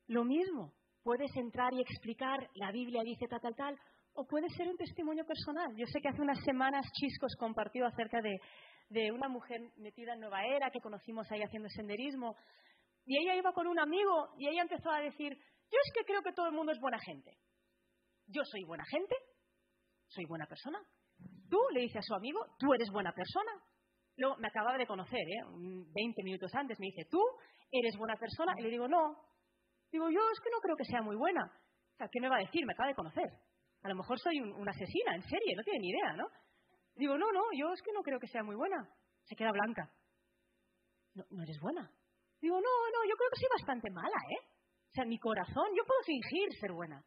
Lo 0.06 0.24
mismo, 0.24 0.72
puedes 1.02 1.30
entrar 1.36 1.72
y 1.74 1.80
explicar, 1.80 2.48
la 2.54 2.72
Biblia 2.72 3.02
dice 3.04 3.26
tal, 3.28 3.40
tal, 3.40 3.54
tal, 3.54 3.78
o 4.14 4.26
puede 4.26 4.48
ser 4.50 4.68
un 4.68 4.76
testimonio 4.76 5.24
personal. 5.24 5.74
Yo 5.76 5.86
sé 5.86 6.00
que 6.00 6.08
hace 6.08 6.22
unas 6.22 6.42
semanas 6.44 6.86
Chiscos 6.92 7.34
compartió 7.38 7.86
acerca 7.86 8.20
de, 8.20 8.40
de 8.88 9.12
una 9.12 9.28
mujer 9.28 9.60
metida 9.76 10.14
en 10.14 10.20
Nueva 10.20 10.44
Era 10.44 10.70
que 10.70 10.80
conocimos 10.80 11.30
ahí 11.30 11.42
haciendo 11.42 11.68
senderismo, 11.68 12.36
y 13.06 13.18
ella 13.18 13.34
iba 13.34 13.52
con 13.52 13.66
un 13.66 13.78
amigo 13.78 14.28
y 14.38 14.48
ella 14.48 14.62
empezó 14.62 14.90
a 14.90 15.00
decir, 15.00 15.32
yo 15.32 15.78
es 15.84 15.92
que 15.94 16.04
creo 16.04 16.22
que 16.22 16.32
todo 16.32 16.46
el 16.46 16.52
mundo 16.52 16.72
es 16.72 16.80
buena 16.80 16.98
gente. 16.98 17.36
Yo 18.26 18.42
soy 18.44 18.64
buena 18.64 18.84
gente, 18.88 19.14
soy 20.10 20.24
buena 20.26 20.46
persona. 20.46 20.78
Tú 21.48 21.58
le 21.72 21.80
dices 21.80 21.98
a 21.98 22.02
su 22.02 22.14
amigo, 22.14 22.40
tú 22.58 22.72
eres 22.74 22.90
buena 22.90 23.12
persona. 23.12 23.52
Luego 24.16 24.36
me 24.36 24.48
acababa 24.48 24.76
de 24.76 24.86
conocer, 24.86 25.20
¿eh? 25.20 25.42
20 25.94 26.22
minutos 26.22 26.54
antes, 26.54 26.78
me 26.78 26.86
dice, 26.86 27.06
tú 27.10 27.20
eres 27.70 27.96
buena 27.96 28.16
persona. 28.16 28.54
Y 28.58 28.62
le 28.62 28.70
digo, 28.70 28.86
no. 28.88 29.16
Digo, 29.90 30.08
yo 30.10 30.20
es 30.32 30.40
que 30.40 30.50
no 30.50 30.60
creo 30.60 30.76
que 30.76 30.84
sea 30.84 31.02
muy 31.02 31.16
buena. 31.16 31.44
O 31.44 31.96
sea, 31.96 32.08
¿qué 32.10 32.20
me 32.20 32.28
va 32.28 32.36
a 32.36 32.40
decir? 32.40 32.64
Me 32.66 32.72
acaba 32.72 32.88
de 32.88 32.94
conocer. 32.94 33.28
A 33.82 33.88
lo 33.88 33.94
mejor 33.94 34.18
soy 34.20 34.40
una 34.40 34.70
asesina, 34.70 35.14
en 35.14 35.22
serie, 35.22 35.56
no 35.56 35.62
tiene 35.62 35.80
ni 35.80 35.88
idea, 35.88 36.12
¿no? 36.12 36.28
Digo, 36.94 37.16
no, 37.16 37.32
no, 37.32 37.44
yo 37.56 37.72
es 37.72 37.80
que 37.82 37.92
no 37.92 38.02
creo 38.02 38.20
que 38.20 38.26
sea 38.26 38.42
muy 38.42 38.56
buena. 38.56 38.88
Se 39.24 39.34
queda 39.34 39.52
blanca. 39.52 39.90
No, 41.14 41.24
no 41.30 41.42
eres 41.42 41.58
buena. 41.60 41.90
Digo, 42.40 42.56
no, 42.56 42.60
no, 42.60 43.04
yo 43.08 43.16
creo 43.16 43.30
que 43.30 43.40
soy 43.40 43.48
bastante 43.58 43.90
mala, 43.90 44.16
¿eh? 44.30 44.46
O 44.88 44.92
sea, 44.92 45.04
mi 45.04 45.18
corazón, 45.18 45.68
yo 45.76 45.84
puedo 45.86 46.02
fingir 46.04 46.52
ser 46.58 46.72
buena. 46.72 47.02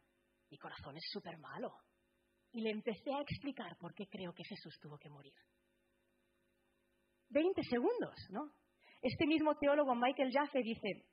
Mi 0.50 0.58
corazón 0.58 0.96
es 0.96 1.04
súper 1.12 1.38
malo. 1.38 1.72
Y 2.54 2.62
le 2.62 2.70
empecé 2.70 3.12
a 3.12 3.20
explicar 3.20 3.76
por 3.78 3.94
qué 3.94 4.06
creo 4.06 4.32
que 4.32 4.44
Jesús 4.44 4.78
tuvo 4.80 4.96
que 4.96 5.10
morir. 5.10 5.34
Veinte 7.28 7.62
segundos, 7.68 8.14
¿no? 8.30 8.48
Este 9.02 9.26
mismo 9.26 9.56
teólogo 9.56 9.94
Michael 9.94 10.30
Jaffe 10.32 10.62
dice, 10.62 11.04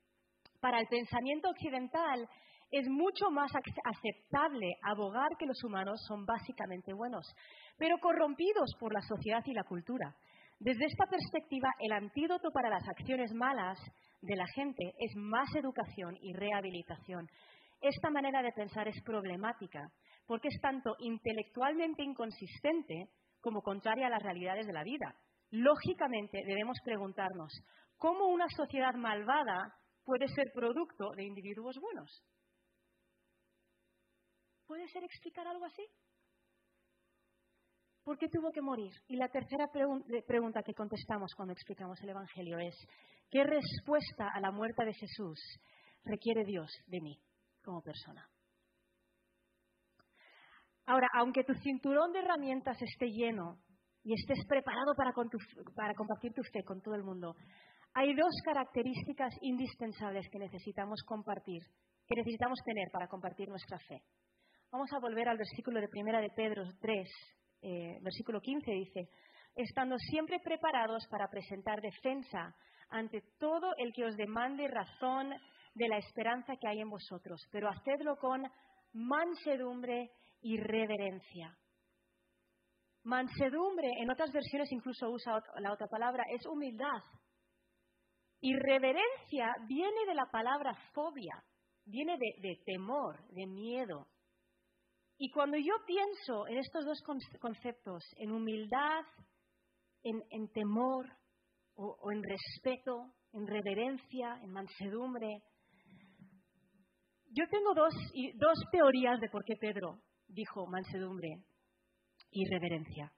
para 0.59 0.79
el 0.79 0.87
pensamiento 0.87 1.49
occidental 1.49 2.29
es 2.69 2.87
mucho 2.87 3.31
más 3.31 3.51
aceptable 3.83 4.75
abogar 4.83 5.35
que 5.37 5.47
los 5.47 5.61
humanos 5.63 5.99
son 6.07 6.25
básicamente 6.25 6.93
buenos, 6.93 7.25
pero 7.75 7.97
corrompidos 7.97 8.75
por 8.79 8.93
la 8.93 9.01
sociedad 9.01 9.43
y 9.45 9.53
la 9.53 9.63
cultura. 9.63 10.15
Desde 10.59 10.85
esta 10.85 11.07
perspectiva, 11.07 11.69
el 11.79 11.91
antídoto 11.91 12.51
para 12.51 12.69
las 12.69 12.87
acciones 12.87 13.33
malas 13.33 13.79
de 14.21 14.35
la 14.35 14.45
gente 14.53 14.93
es 14.99 15.15
más 15.15 15.49
educación 15.55 16.15
y 16.21 16.33
rehabilitación. 16.33 17.27
Esta 17.81 18.11
manera 18.11 18.43
de 18.43 18.51
pensar 18.51 18.87
es 18.87 19.01
problemática 19.03 19.91
porque 20.31 20.47
es 20.47 20.61
tanto 20.61 20.95
intelectualmente 20.99 22.03
inconsistente 22.03 23.09
como 23.41 23.61
contraria 23.61 24.07
a 24.07 24.09
las 24.09 24.23
realidades 24.23 24.65
de 24.65 24.71
la 24.71 24.81
vida. 24.81 25.13
Lógicamente 25.49 26.41
debemos 26.47 26.77
preguntarnos, 26.85 27.51
¿cómo 27.97 28.27
una 28.27 28.47
sociedad 28.55 28.93
malvada 28.93 29.75
puede 30.05 30.29
ser 30.29 30.45
producto 30.53 31.11
de 31.17 31.25
individuos 31.25 31.75
buenos? 31.81 32.23
¿Puede 34.65 34.87
ser 34.87 35.03
explicar 35.03 35.45
algo 35.49 35.65
así? 35.65 35.85
¿Por 38.05 38.17
qué 38.17 38.29
tuvo 38.29 38.53
que 38.53 38.61
morir? 38.61 38.93
Y 39.09 39.17
la 39.17 39.27
tercera 39.27 39.67
pregunta 40.25 40.63
que 40.63 40.73
contestamos 40.73 41.33
cuando 41.35 41.51
explicamos 41.51 42.01
el 42.03 42.11
Evangelio 42.11 42.57
es, 42.57 42.75
¿qué 43.29 43.43
respuesta 43.43 44.29
a 44.33 44.39
la 44.39 44.51
muerte 44.51 44.85
de 44.85 44.93
Jesús 44.93 45.59
requiere 46.05 46.45
Dios 46.45 46.71
de 46.87 47.01
mí 47.01 47.19
como 47.61 47.81
persona? 47.81 48.30
Ahora, 50.85 51.07
aunque 51.13 51.43
tu 51.43 51.53
cinturón 51.55 52.11
de 52.11 52.19
herramientas 52.19 52.81
esté 52.81 53.07
lleno 53.07 53.59
y 54.03 54.13
estés 54.13 54.45
preparado 54.47 54.93
para, 54.95 55.11
para 55.75 55.93
compartir 55.93 56.33
tu 56.33 56.41
fe 56.43 56.63
con 56.63 56.81
todo 56.81 56.95
el 56.95 57.03
mundo, 57.03 57.35
hay 57.93 58.13
dos 58.15 58.33
características 58.45 59.33
indispensables 59.41 60.27
que 60.29 60.39
necesitamos 60.39 61.03
compartir, 61.03 61.61
que 62.07 62.15
necesitamos 62.15 62.59
tener 62.65 62.89
para 62.91 63.07
compartir 63.07 63.49
nuestra 63.49 63.77
fe. 63.79 64.01
Vamos 64.71 64.91
a 64.93 64.99
volver 64.99 65.27
al 65.27 65.37
versículo 65.37 65.81
de 65.81 65.89
primera 65.89 66.21
de 66.21 66.29
Pedro 66.29 66.63
3, 66.79 67.09
eh, 67.63 67.99
versículo 68.01 68.39
15 68.39 68.71
dice, 68.71 69.09
estando 69.55 69.97
siempre 69.97 70.39
preparados 70.39 71.05
para 71.09 71.29
presentar 71.29 71.81
defensa 71.81 72.55
ante 72.89 73.21
todo 73.37 73.73
el 73.77 73.91
que 73.93 74.05
os 74.05 74.15
demande 74.15 74.67
razón 74.67 75.29
de 75.75 75.87
la 75.87 75.97
esperanza 75.97 76.55
que 76.55 76.67
hay 76.67 76.79
en 76.79 76.89
vosotros, 76.89 77.45
pero 77.51 77.69
hacedlo 77.69 78.15
con 78.17 78.43
mansedumbre 78.93 80.11
y 80.41 80.57
reverencia. 80.57 81.57
Mansedumbre, 83.03 83.89
en 83.99 84.11
otras 84.11 84.31
versiones 84.31 84.71
incluso 84.71 85.09
usa 85.09 85.41
la 85.59 85.73
otra 85.73 85.87
palabra, 85.87 86.23
es 86.29 86.45
humildad. 86.45 87.01
Y 88.39 88.53
reverencia 88.55 89.53
viene 89.67 90.05
de 90.07 90.15
la 90.15 90.25
palabra 90.31 90.73
fobia, 90.93 91.43
viene 91.85 92.17
de 92.17 92.59
temor, 92.65 93.23
de 93.29 93.45
miedo. 93.47 94.07
Y 95.23 95.29
cuando 95.29 95.55
yo 95.55 95.73
pienso 95.85 96.47
en 96.47 96.57
estos 96.57 96.83
dos 96.83 96.99
conceptos, 97.39 98.03
en 98.17 98.31
humildad, 98.31 99.03
en, 100.03 100.51
temor 100.51 101.05
o, 101.75 102.11
en 102.11 102.23
respeto, 102.23 103.13
en 103.31 103.45
reverencia, 103.45 104.39
en 104.41 104.51
mansedumbre, 104.51 105.43
yo 107.29 107.47
tengo 107.51 107.75
dos, 107.75 107.93
dos 108.33 108.57
teorías 108.71 109.19
de 109.19 109.29
por 109.29 109.45
qué 109.45 109.53
Pedro 109.57 110.01
dijo 110.31 110.65
mansedumbre 110.67 111.43
y 112.31 112.45
reverencia. 112.49 113.11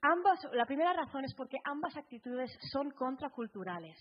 Ambas, 0.00 0.38
la 0.52 0.66
primera 0.66 0.92
razón 0.92 1.24
es 1.24 1.34
porque 1.34 1.56
ambas 1.64 1.96
actitudes 1.96 2.50
son 2.72 2.90
contraculturales. 2.92 3.98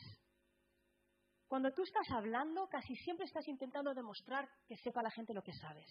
Cuando 1.47 1.71
tú 1.71 1.83
estás 1.83 2.07
hablando, 2.11 2.67
casi 2.67 2.95
siempre 2.97 3.25
estás 3.25 3.47
intentando 3.47 3.93
demostrar 3.93 4.47
que 4.67 4.77
sepa 4.77 5.01
la 5.01 5.11
gente 5.11 5.33
lo 5.33 5.41
que 5.41 5.53
sabes. 5.53 5.87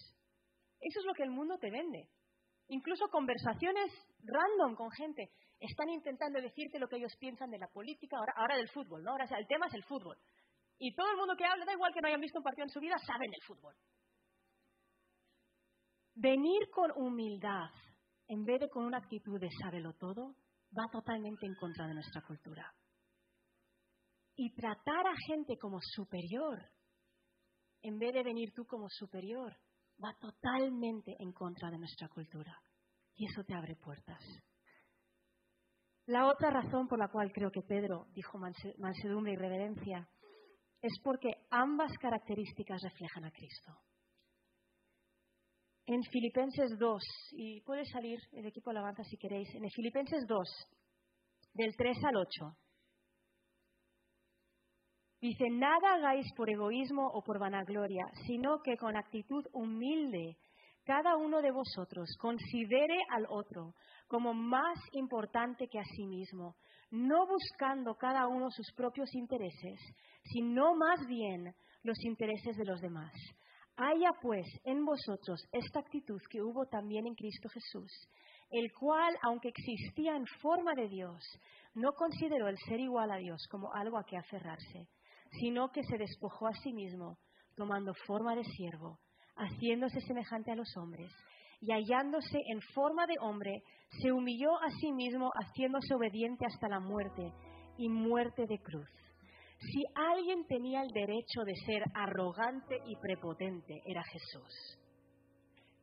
Eso 0.79 0.99
es 0.99 1.05
lo 1.05 1.13
que 1.13 1.23
el 1.23 1.31
mundo 1.31 1.57
te 1.57 1.71
vende. 1.71 2.09
Incluso 2.67 3.07
conversaciones 3.09 3.91
random 4.23 4.75
con 4.75 4.91
gente 4.91 5.31
están 5.59 5.89
intentando 5.89 6.41
decirte 6.41 6.79
lo 6.79 6.87
que 6.87 6.97
ellos 6.97 7.15
piensan 7.19 7.49
de 7.49 7.59
la 7.59 7.67
política, 7.67 8.17
ahora, 8.17 8.33
ahora 8.35 8.57
del 8.57 8.69
fútbol, 8.69 9.03
¿no? 9.03 9.11
Ahora 9.11 9.25
el 9.37 9.47
tema 9.47 9.67
es 9.67 9.73
el 9.73 9.83
fútbol. 9.83 10.17
Y 10.77 10.93
todo 10.93 11.09
el 11.09 11.17
mundo 11.17 11.35
que 11.37 11.45
habla, 11.45 11.65
da 11.65 11.73
igual 11.73 11.93
que 11.93 12.01
no 12.01 12.07
hayan 12.07 12.21
visto 12.21 12.39
un 12.39 12.43
partido 12.43 12.65
en 12.65 12.69
su 12.69 12.79
vida, 12.79 12.97
saben 13.05 13.31
del 13.31 13.41
fútbol. 13.43 13.75
Venir 16.15 16.69
con 16.71 16.91
humildad 16.95 17.69
en 18.27 18.43
vez 18.43 18.59
de 18.59 18.69
con 18.69 18.85
una 18.85 18.97
actitud 18.97 19.39
de 19.39 19.49
sábelo 19.61 19.93
todo, 19.93 20.35
va 20.77 20.89
totalmente 20.91 21.45
en 21.45 21.55
contra 21.55 21.87
de 21.87 21.93
nuestra 21.93 22.21
cultura. 22.21 22.73
Y 24.35 24.53
tratar 24.55 25.07
a 25.07 25.15
gente 25.27 25.57
como 25.57 25.79
superior, 25.81 26.59
en 27.81 27.99
vez 27.99 28.13
de 28.13 28.23
venir 28.23 28.53
tú 28.53 28.65
como 28.65 28.89
superior, 28.89 29.55
va 30.03 30.13
totalmente 30.19 31.15
en 31.19 31.31
contra 31.31 31.69
de 31.69 31.77
nuestra 31.77 32.09
cultura. 32.09 32.59
Y 33.15 33.27
eso 33.31 33.43
te 33.43 33.53
abre 33.53 33.75
puertas. 33.75 34.19
La 36.07 36.27
otra 36.27 36.49
razón 36.49 36.87
por 36.87 36.99
la 36.99 37.07
cual 37.07 37.31
creo 37.31 37.51
que 37.51 37.61
Pedro 37.61 38.07
dijo 38.13 38.37
mansedumbre 38.37 39.33
y 39.33 39.37
reverencia 39.37 40.07
es 40.81 40.99
porque 41.03 41.47
ambas 41.49 41.91
características 41.99 42.81
reflejan 42.83 43.25
a 43.25 43.31
Cristo. 43.31 43.71
En 45.87 46.01
Filipenses 46.03 46.77
2, 46.79 47.03
y 47.33 47.61
puede 47.61 47.85
salir 47.85 48.19
el 48.33 48.45
equipo 48.45 48.71
alabanza 48.71 49.03
si 49.03 49.17
queréis, 49.17 49.47
en 49.53 49.69
Filipenses 49.69 50.25
2, 50.27 50.47
del 51.53 51.75
3 51.75 51.97
al 52.05 52.17
8, 52.17 52.57
Dice, 55.25 55.45
nada 55.49 55.95
hagáis 55.95 56.31
por 56.35 56.51
egoísmo 56.51 57.07
o 57.07 57.23
por 57.23 57.39
vanagloria, 57.39 58.05
sino 58.27 58.61
que 58.61 58.77
con 58.77 58.95
actitud 58.95 59.43
humilde 59.53 60.37
cada 60.83 61.15
uno 61.15 61.41
de 61.41 61.49
vosotros 61.49 62.07
considere 62.19 62.99
al 63.09 63.25
otro 63.29 63.73
como 64.07 64.35
más 64.35 64.77
importante 64.91 65.67
que 65.67 65.79
a 65.79 65.83
sí 65.95 66.05
mismo, 66.05 66.55
no 66.91 67.25
buscando 67.25 67.95
cada 67.95 68.27
uno 68.27 68.51
sus 68.51 68.71
propios 68.73 69.11
intereses, 69.15 69.79
sino 70.25 70.75
más 70.75 71.07
bien 71.07 71.55
los 71.81 71.97
intereses 72.05 72.55
de 72.55 72.65
los 72.65 72.79
demás. 72.79 73.11
Haya 73.77 74.11
pues 74.21 74.45
en 74.63 74.85
vosotros 74.85 75.41
esta 75.51 75.79
actitud 75.79 76.21
que 76.29 76.41
hubo 76.41 76.65
también 76.65 77.07
en 77.07 77.15
Cristo 77.15 77.49
Jesús, 77.49 77.91
el 78.51 78.71
cual, 78.71 79.17
aunque 79.23 79.49
existía 79.49 80.15
en 80.15 80.25
forma 80.41 80.73
de 80.75 80.87
Dios, 80.87 81.21
no 81.73 81.91
consideró 81.93 82.47
el 82.47 82.57
ser 82.67 82.79
igual 82.79 83.11
a 83.11 83.17
Dios 83.17 83.45
como 83.49 83.73
algo 83.73 83.97
a 83.97 84.05
que 84.05 84.17
aferrarse 84.17 84.87
sino 85.39 85.71
que 85.71 85.83
se 85.83 85.97
despojó 85.97 86.47
a 86.47 86.53
sí 86.63 86.73
mismo, 86.73 87.17
tomando 87.55 87.93
forma 88.05 88.35
de 88.35 88.43
siervo, 88.43 88.99
haciéndose 89.35 90.01
semejante 90.01 90.51
a 90.51 90.55
los 90.55 90.75
hombres, 90.77 91.11
y 91.61 91.71
hallándose 91.71 92.39
en 92.51 92.61
forma 92.73 93.05
de 93.07 93.15
hombre, 93.21 93.63
se 94.01 94.11
humilló 94.11 94.51
a 94.61 94.69
sí 94.79 94.91
mismo, 94.91 95.31
haciéndose 95.33 95.93
obediente 95.93 96.45
hasta 96.45 96.67
la 96.67 96.79
muerte, 96.79 97.31
y 97.77 97.89
muerte 97.89 98.45
de 98.47 98.59
cruz. 98.59 98.89
Si 99.71 99.83
alguien 99.95 100.45
tenía 100.47 100.81
el 100.81 100.89
derecho 100.89 101.41
de 101.45 101.55
ser 101.65 101.83
arrogante 101.93 102.77
y 102.85 102.95
prepotente, 102.97 103.81
era 103.85 104.03
Jesús. 104.03 104.79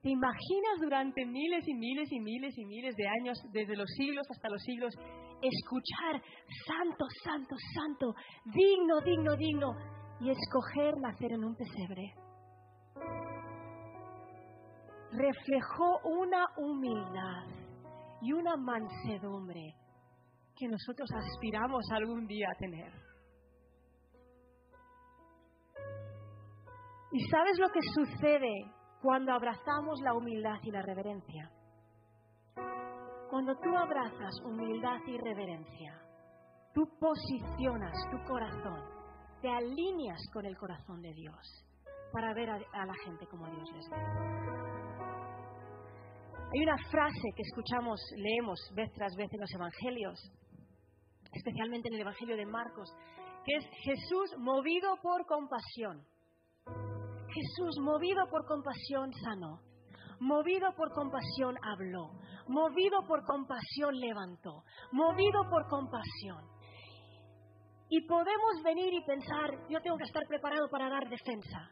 ¿Te 0.03 0.11
imaginas 0.11 0.81
durante 0.81 1.25
miles 1.25 1.66
y 1.66 1.75
miles 1.75 2.11
y 2.11 2.21
miles 2.21 2.59
y 2.59 2.64
miles 2.64 2.97
de 2.97 3.07
años, 3.07 3.38
desde 3.53 3.77
los 3.77 3.88
siglos 3.97 4.27
hasta 4.31 4.49
los 4.49 4.62
siglos, 4.62 4.95
escuchar 5.40 6.23
santo, 6.66 7.05
santo, 7.23 7.55
santo, 7.75 8.14
digno, 8.47 9.01
digno, 9.01 9.37
digno, 9.37 9.77
y 10.21 10.31
escoger 10.31 10.97
nacer 10.99 11.33
en 11.33 11.45
un 11.45 11.57
pesebre. 11.57 12.14
Reflejó 15.12 16.01
una 16.05 16.47
humildad 16.57 17.47
y 18.23 18.33
una 18.33 18.57
mansedumbre 18.57 19.75
que 20.57 20.68
nosotros 20.68 21.11
aspiramos 21.12 21.85
algún 21.92 22.27
día 22.27 22.47
a 22.51 22.59
tener. 22.59 23.12
¿Y 27.12 27.21
sabes 27.29 27.59
lo 27.59 27.68
que 27.68 27.81
sucede 27.95 28.73
cuando 29.03 29.33
abrazamos 29.33 30.01
la 30.01 30.14
humildad 30.14 30.59
y 30.62 30.71
la 30.71 30.81
reverencia. 30.81 31.51
Cuando 33.29 33.57
tú 33.57 33.77
abrazas 33.77 34.40
humildad 34.45 35.01
y 35.07 35.18
reverencia, 35.18 36.01
tú 36.73 36.83
posicionas 37.01 37.92
tu 38.11 38.23
corazón, 38.25 38.81
te 39.40 39.51
alineas 39.51 40.21
con 40.33 40.47
el 40.47 40.57
corazón 40.57 41.03
de 41.03 41.12
Dios 41.14 41.66
para 42.12 42.33
ver 42.33 42.51
a, 42.51 42.59
la 42.59 42.95
gente 43.05 43.27
como 43.27 43.51
Dios 43.51 43.68
les 43.75 43.90
ve. 43.90 43.97
Hay 46.55 46.62
una 46.62 46.77
frase 46.90 47.29
que 47.35 47.42
escuchamos, 47.42 47.99
leemos 48.16 48.61
vez 48.77 48.92
tras 48.92 49.16
vez 49.16 49.33
en 49.33 49.40
los 49.40 49.51
evangelios, 49.53 50.33
especialmente 51.33 51.88
en 51.88 51.95
el 51.95 52.03
evangelio 52.03 52.37
de 52.37 52.47
Marcos, 52.47 52.88
que 53.44 53.57
es 53.57 53.64
Jesús 53.85 54.38
movido 54.38 54.96
por 55.02 55.26
compasión. 55.26 56.05
Jesús 56.66 57.78
movido 57.81 58.26
por 58.31 58.44
compasión 58.46 59.11
sanó, 59.24 59.61
movido 60.20 60.68
por 60.76 60.92
compasión 60.92 61.57
habló, 61.62 62.11
movido 62.46 63.07
por 63.07 63.24
compasión 63.24 63.98
levantó, 63.98 64.64
movido 64.92 65.42
por 65.50 65.66
compasión. 65.68 66.44
Y 67.88 68.07
podemos 68.07 68.62
venir 68.64 68.92
y 68.94 69.05
pensar, 69.05 69.50
yo 69.68 69.81
tengo 69.81 69.96
que 69.98 70.05
estar 70.05 70.26
preparado 70.26 70.68
para 70.70 70.88
dar 70.88 71.09
defensa. 71.09 71.70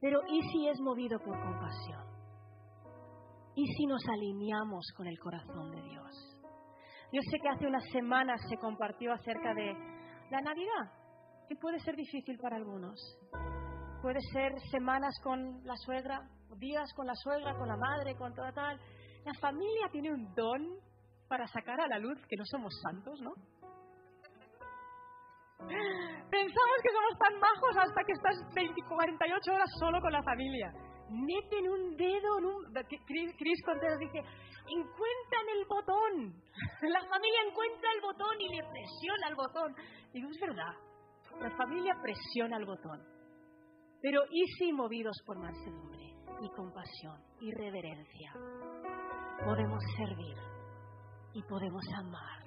Pero 0.00 0.20
¿y 0.28 0.40
si 0.42 0.68
es 0.68 0.80
movido 0.80 1.18
por 1.18 1.40
compasión? 1.40 2.04
¿Y 3.54 3.66
si 3.66 3.86
nos 3.86 4.02
alineamos 4.06 4.84
con 4.96 5.06
el 5.06 5.18
corazón 5.18 5.70
de 5.70 5.82
Dios? 5.82 6.36
Yo 7.12 7.20
sé 7.22 7.38
que 7.40 7.48
hace 7.48 7.66
unas 7.66 7.84
semanas 7.90 8.40
se 8.48 8.58
compartió 8.58 9.12
acerca 9.12 9.54
de 9.54 9.72
la 10.30 10.40
Navidad, 10.40 10.92
que 11.48 11.56
puede 11.56 11.78
ser 11.80 11.96
difícil 11.96 12.38
para 12.38 12.56
algunos. 12.56 12.98
Puede 14.02 14.20
ser 14.32 14.52
semanas 14.70 15.14
con 15.22 15.64
la 15.64 15.76
suegra, 15.76 16.28
días 16.58 16.92
con 16.94 17.06
la 17.06 17.14
suegra, 17.14 17.56
con 17.56 17.68
la 17.68 17.76
madre, 17.76 18.16
con 18.16 18.34
toda 18.34 18.52
tal. 18.52 18.80
La 19.24 19.34
familia 19.40 19.88
tiene 19.90 20.12
un 20.12 20.32
don 20.34 20.78
para 21.28 21.46
sacar 21.48 21.80
a 21.80 21.88
la 21.88 21.98
luz 21.98 22.18
que 22.28 22.36
no 22.36 22.44
somos 22.44 22.72
santos, 22.82 23.20
¿no? 23.20 23.32
Pensamos 26.30 26.78
que 26.82 26.92
somos 26.92 27.18
tan 27.18 27.40
bajos 27.40 27.76
hasta 27.78 28.04
que 28.04 28.12
estás 28.12 28.54
20, 28.54 28.74
48 28.88 29.52
horas 29.52 29.70
solo 29.80 30.00
con 30.00 30.12
la 30.12 30.22
familia. 30.22 30.72
Meten 31.10 31.68
un 31.68 31.96
dedo 31.96 32.38
en 32.38 32.44
un... 32.44 32.64
Chris 33.06 33.62
Contreras 33.64 33.98
dice, 33.98 34.18
encuentran 34.18 35.46
el 35.56 35.64
botón. 35.66 36.34
La 36.82 37.00
familia 37.08 37.40
encuentra 37.48 37.90
el 37.94 38.00
botón 38.00 38.40
y 38.40 38.48
le 38.56 38.62
presiona 38.62 39.28
el 39.28 39.34
botón. 39.34 39.74
Digo, 40.12 40.28
es 40.30 40.40
verdad. 40.40 40.74
La 41.40 41.50
familia 41.56 41.94
presiona 42.02 42.56
el 42.56 42.66
botón. 42.66 43.00
Pero 44.00 44.22
¿y 44.30 44.46
si 44.58 44.72
movidos 44.72 45.16
por 45.26 45.38
mansedumbre 45.38 46.14
y 46.42 46.48
compasión 46.50 47.20
y 47.40 47.50
reverencia 47.52 48.32
podemos 49.44 49.82
servir 49.96 50.36
y 51.32 51.42
podemos 51.42 51.84
amar 51.98 52.46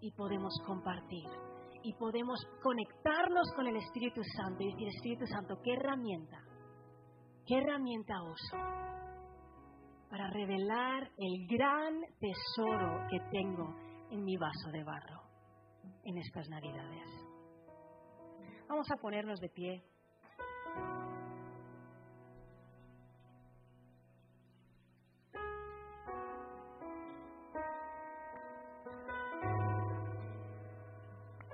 y 0.00 0.10
podemos 0.12 0.54
compartir 0.66 1.28
y 1.82 1.92
podemos 1.94 2.38
conectarnos 2.62 3.52
con 3.54 3.66
el 3.68 3.76
Espíritu 3.76 4.20
Santo 4.36 4.62
y 4.62 4.66
decir, 4.72 4.88
Espíritu 4.88 5.26
Santo, 5.26 5.60
¿qué 5.62 5.74
herramienta? 5.74 6.38
¿Qué 7.46 7.58
herramienta 7.58 8.14
uso 8.22 8.56
para 10.10 10.28
revelar 10.30 11.08
el 11.16 11.46
gran 11.46 12.00
tesoro 12.18 13.06
que 13.08 13.20
tengo 13.30 13.72
en 14.10 14.24
mi 14.24 14.36
vaso 14.36 14.70
de 14.72 14.82
barro 14.82 15.22
en 16.04 16.18
estas 16.18 16.48
Navidades? 16.48 17.25
Vamos 18.68 18.90
a 18.90 18.96
ponernos 18.96 19.40
de 19.40 19.48
pie. 19.48 19.82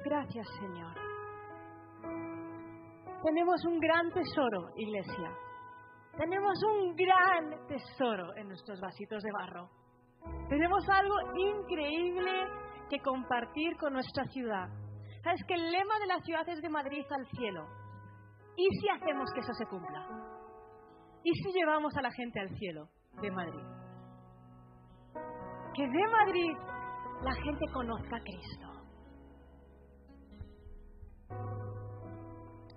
Gracias, 0.05 0.47
Señor. 0.59 0.95
Tenemos 3.23 3.65
un 3.65 3.79
gran 3.79 4.11
tesoro, 4.11 4.71
iglesia. 4.77 5.31
Tenemos 6.17 6.59
un 6.65 6.95
gran 6.95 7.67
tesoro 7.67 8.35
en 8.37 8.49
nuestros 8.49 8.81
vasitos 8.81 9.23
de 9.23 9.31
barro. 9.33 9.71
Tenemos 10.49 10.85
algo 10.89 11.15
increíble 11.37 12.47
que 12.91 12.99
compartir 12.99 13.77
con 13.77 13.93
nuestra 13.95 14.25
ciudad. 14.25 14.69
¿Sabes 15.23 15.41
que 15.47 15.55
el 15.55 15.71
lema 15.71 15.99
de 16.01 16.07
la 16.07 16.19
ciudad 16.21 16.49
es 16.49 16.61
de 16.61 16.69
Madrid 16.69 17.05
al 17.11 17.27
cielo? 17.29 17.67
¿Y 18.57 18.69
si 18.81 18.89
hacemos 18.89 19.31
que 19.33 19.41
eso 19.41 19.55
se 19.55 19.67
cumpla? 19.67 20.07
¿Y 21.23 21.33
si 21.35 21.53
llevamos 21.53 21.97
a 21.97 22.03
la 22.03 22.11
gente 22.11 22.41
al 22.41 22.49
cielo 22.59 22.89
de 23.21 23.31
Madrid? 23.31 23.65
Que 25.75 25.87
de 25.87 26.09
Madrid 26.09 26.57
la 27.23 27.35
gente 27.35 27.65
conozca 27.73 28.17
a 28.17 28.21
Cristo. 28.21 28.73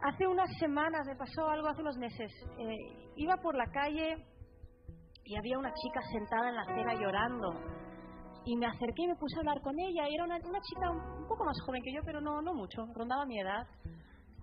Hace 0.03 0.27
unas 0.27 0.49
semanas, 0.60 1.08
me 1.08 1.15
pasó 1.15 1.49
algo 1.49 1.67
hace 1.67 1.81
unos 1.81 1.97
meses, 1.97 2.31
eh, 2.60 3.12
iba 3.15 3.38
por 3.38 3.55
la 3.55 3.65
calle 3.71 4.23
y 5.23 5.36
había 5.36 5.58
una 5.58 5.73
chica 5.73 5.99
sentada 6.12 6.49
en 6.49 6.55
la 6.55 6.62
acera 6.62 6.93
llorando. 6.93 7.49
Y 8.45 8.55
me 8.58 8.67
acerqué 8.67 9.03
y 9.03 9.08
me 9.08 9.15
puse 9.15 9.36
a 9.38 9.39
hablar 9.39 9.62
con 9.62 9.73
ella. 9.79 10.08
Y 10.10 10.15
era 10.15 10.23
una, 10.23 10.39
chica 10.39 10.89
un 10.91 11.27
poco 11.27 11.45
más 11.45 11.58
joven 11.65 11.81
que 11.84 11.93
yo, 11.93 12.01
pero 12.05 12.21
no, 12.21 12.41
no 12.41 12.53
mucho, 12.53 12.86
rondaba 12.93 13.25
mi 13.25 13.39
edad. 13.39 13.67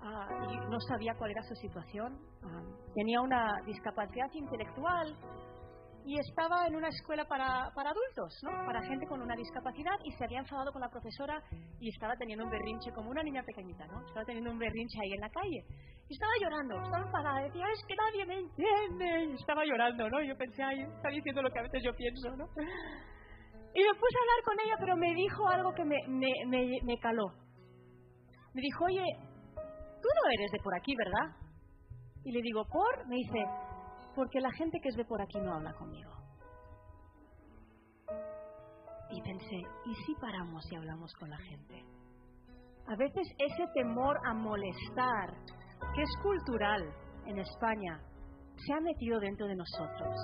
Ah, 0.01 0.27
y 0.51 0.57
no 0.71 0.81
sabía 0.81 1.15
cuál 1.17 1.31
era 1.31 1.43
su 1.43 1.55
situación. 1.55 2.19
Ah, 2.43 2.63
tenía 2.95 3.21
una 3.21 3.55
discapacidad 3.65 4.29
intelectual 4.33 5.17
y 6.05 6.19
estaba 6.19 6.67
en 6.67 6.75
una 6.75 6.89
escuela 6.89 7.25
para, 7.25 7.71
para 7.75 7.91
adultos, 7.91 8.37
¿no? 8.43 8.51
para 8.67 8.83
gente 8.83 9.07
con 9.07 9.23
una 9.23 9.37
discapacidad 9.37 9.95
y 10.05 10.11
se 10.13 10.25
había 10.25 10.41
enfadado 10.41 10.73
con 10.73 10.81
la 10.81 10.89
profesora 10.89 11.41
y 11.79 11.89
estaba 11.91 12.17
teniendo 12.17 12.45
un 12.45 12.51
berrinche 12.51 12.91
como 12.93 13.11
una 13.11 13.23
niña 13.23 13.43
pequeñita, 13.45 13.87
¿no? 13.87 14.05
estaba 14.05 14.25
teniendo 14.25 14.51
un 14.51 14.59
berrinche 14.59 14.99
ahí 15.01 15.13
en 15.13 15.21
la 15.21 15.31
calle 15.31 15.65
y 16.09 16.15
estaba 16.15 16.33
llorando, 16.43 16.75
estaba 16.83 17.05
enfadada, 17.05 17.43
decía, 17.45 17.65
es 17.73 17.87
que 17.87 17.95
nadie 17.95 18.27
me 18.27 18.39
entiende 18.41 19.25
y 19.31 19.35
estaba 19.35 19.65
llorando, 19.65 20.11
¿no? 20.11 20.21
Y 20.21 20.29
yo 20.29 20.37
pensé, 20.37 20.63
ay, 20.63 20.81
está 20.83 21.09
diciendo 21.09 21.43
lo 21.43 21.51
que 21.51 21.59
a 21.61 21.63
veces 21.63 21.83
yo 21.85 21.95
pienso, 21.95 22.37
¿no? 22.37 22.45
Y 23.75 23.81
me 23.81 23.95
puse 23.95 24.17
a 24.17 24.23
hablar 24.23 24.45
con 24.45 24.61
ella, 24.61 24.77
pero 24.79 24.97
me 24.97 25.15
dijo 25.15 25.49
algo 25.49 25.73
que 25.73 25.85
me, 25.85 25.97
me, 26.09 26.29
me, 26.47 26.79
me 26.85 26.99
caló. 26.99 27.33
Me 28.53 28.61
dijo, 28.61 28.85
oye, 28.85 29.05
tú 29.55 30.09
no 30.15 30.31
eres 30.31 30.51
de 30.53 30.59
por 30.63 30.75
aquí, 30.75 30.95
¿verdad? 30.95 31.37
Y 32.25 32.33
le 32.33 32.43
digo, 32.43 32.65
¿por? 32.67 33.07
Me 33.09 33.17
dice, 33.17 33.45
porque 34.15 34.41
la 34.41 34.53
gente 34.53 34.79
que 34.83 34.91
es 34.91 34.97
de 34.97 35.05
por 35.05 35.23
aquí 35.23 35.41
no 35.41 35.55
habla 35.55 35.73
conmigo. 35.73 36.13
Y 39.11 39.23
pensé, 39.23 39.57
¿y 39.87 39.95
si 40.07 40.15
paramos 40.21 40.65
y 40.71 40.77
hablamos 40.77 41.13
con 41.15 41.31
la 41.31 41.39
gente? 41.39 41.85
A 42.89 42.97
veces 42.97 43.27
ese 43.39 43.67
temor 43.75 44.19
a 44.27 44.35
molestar, 44.35 45.31
que 45.95 46.03
es 46.03 46.11
cultural 46.23 46.83
en 47.27 47.39
España, 47.39 48.01
se 48.57 48.73
ha 48.75 48.81
metido 48.81 49.19
dentro 49.19 49.47
de 49.47 49.57
nosotros. 49.57 50.17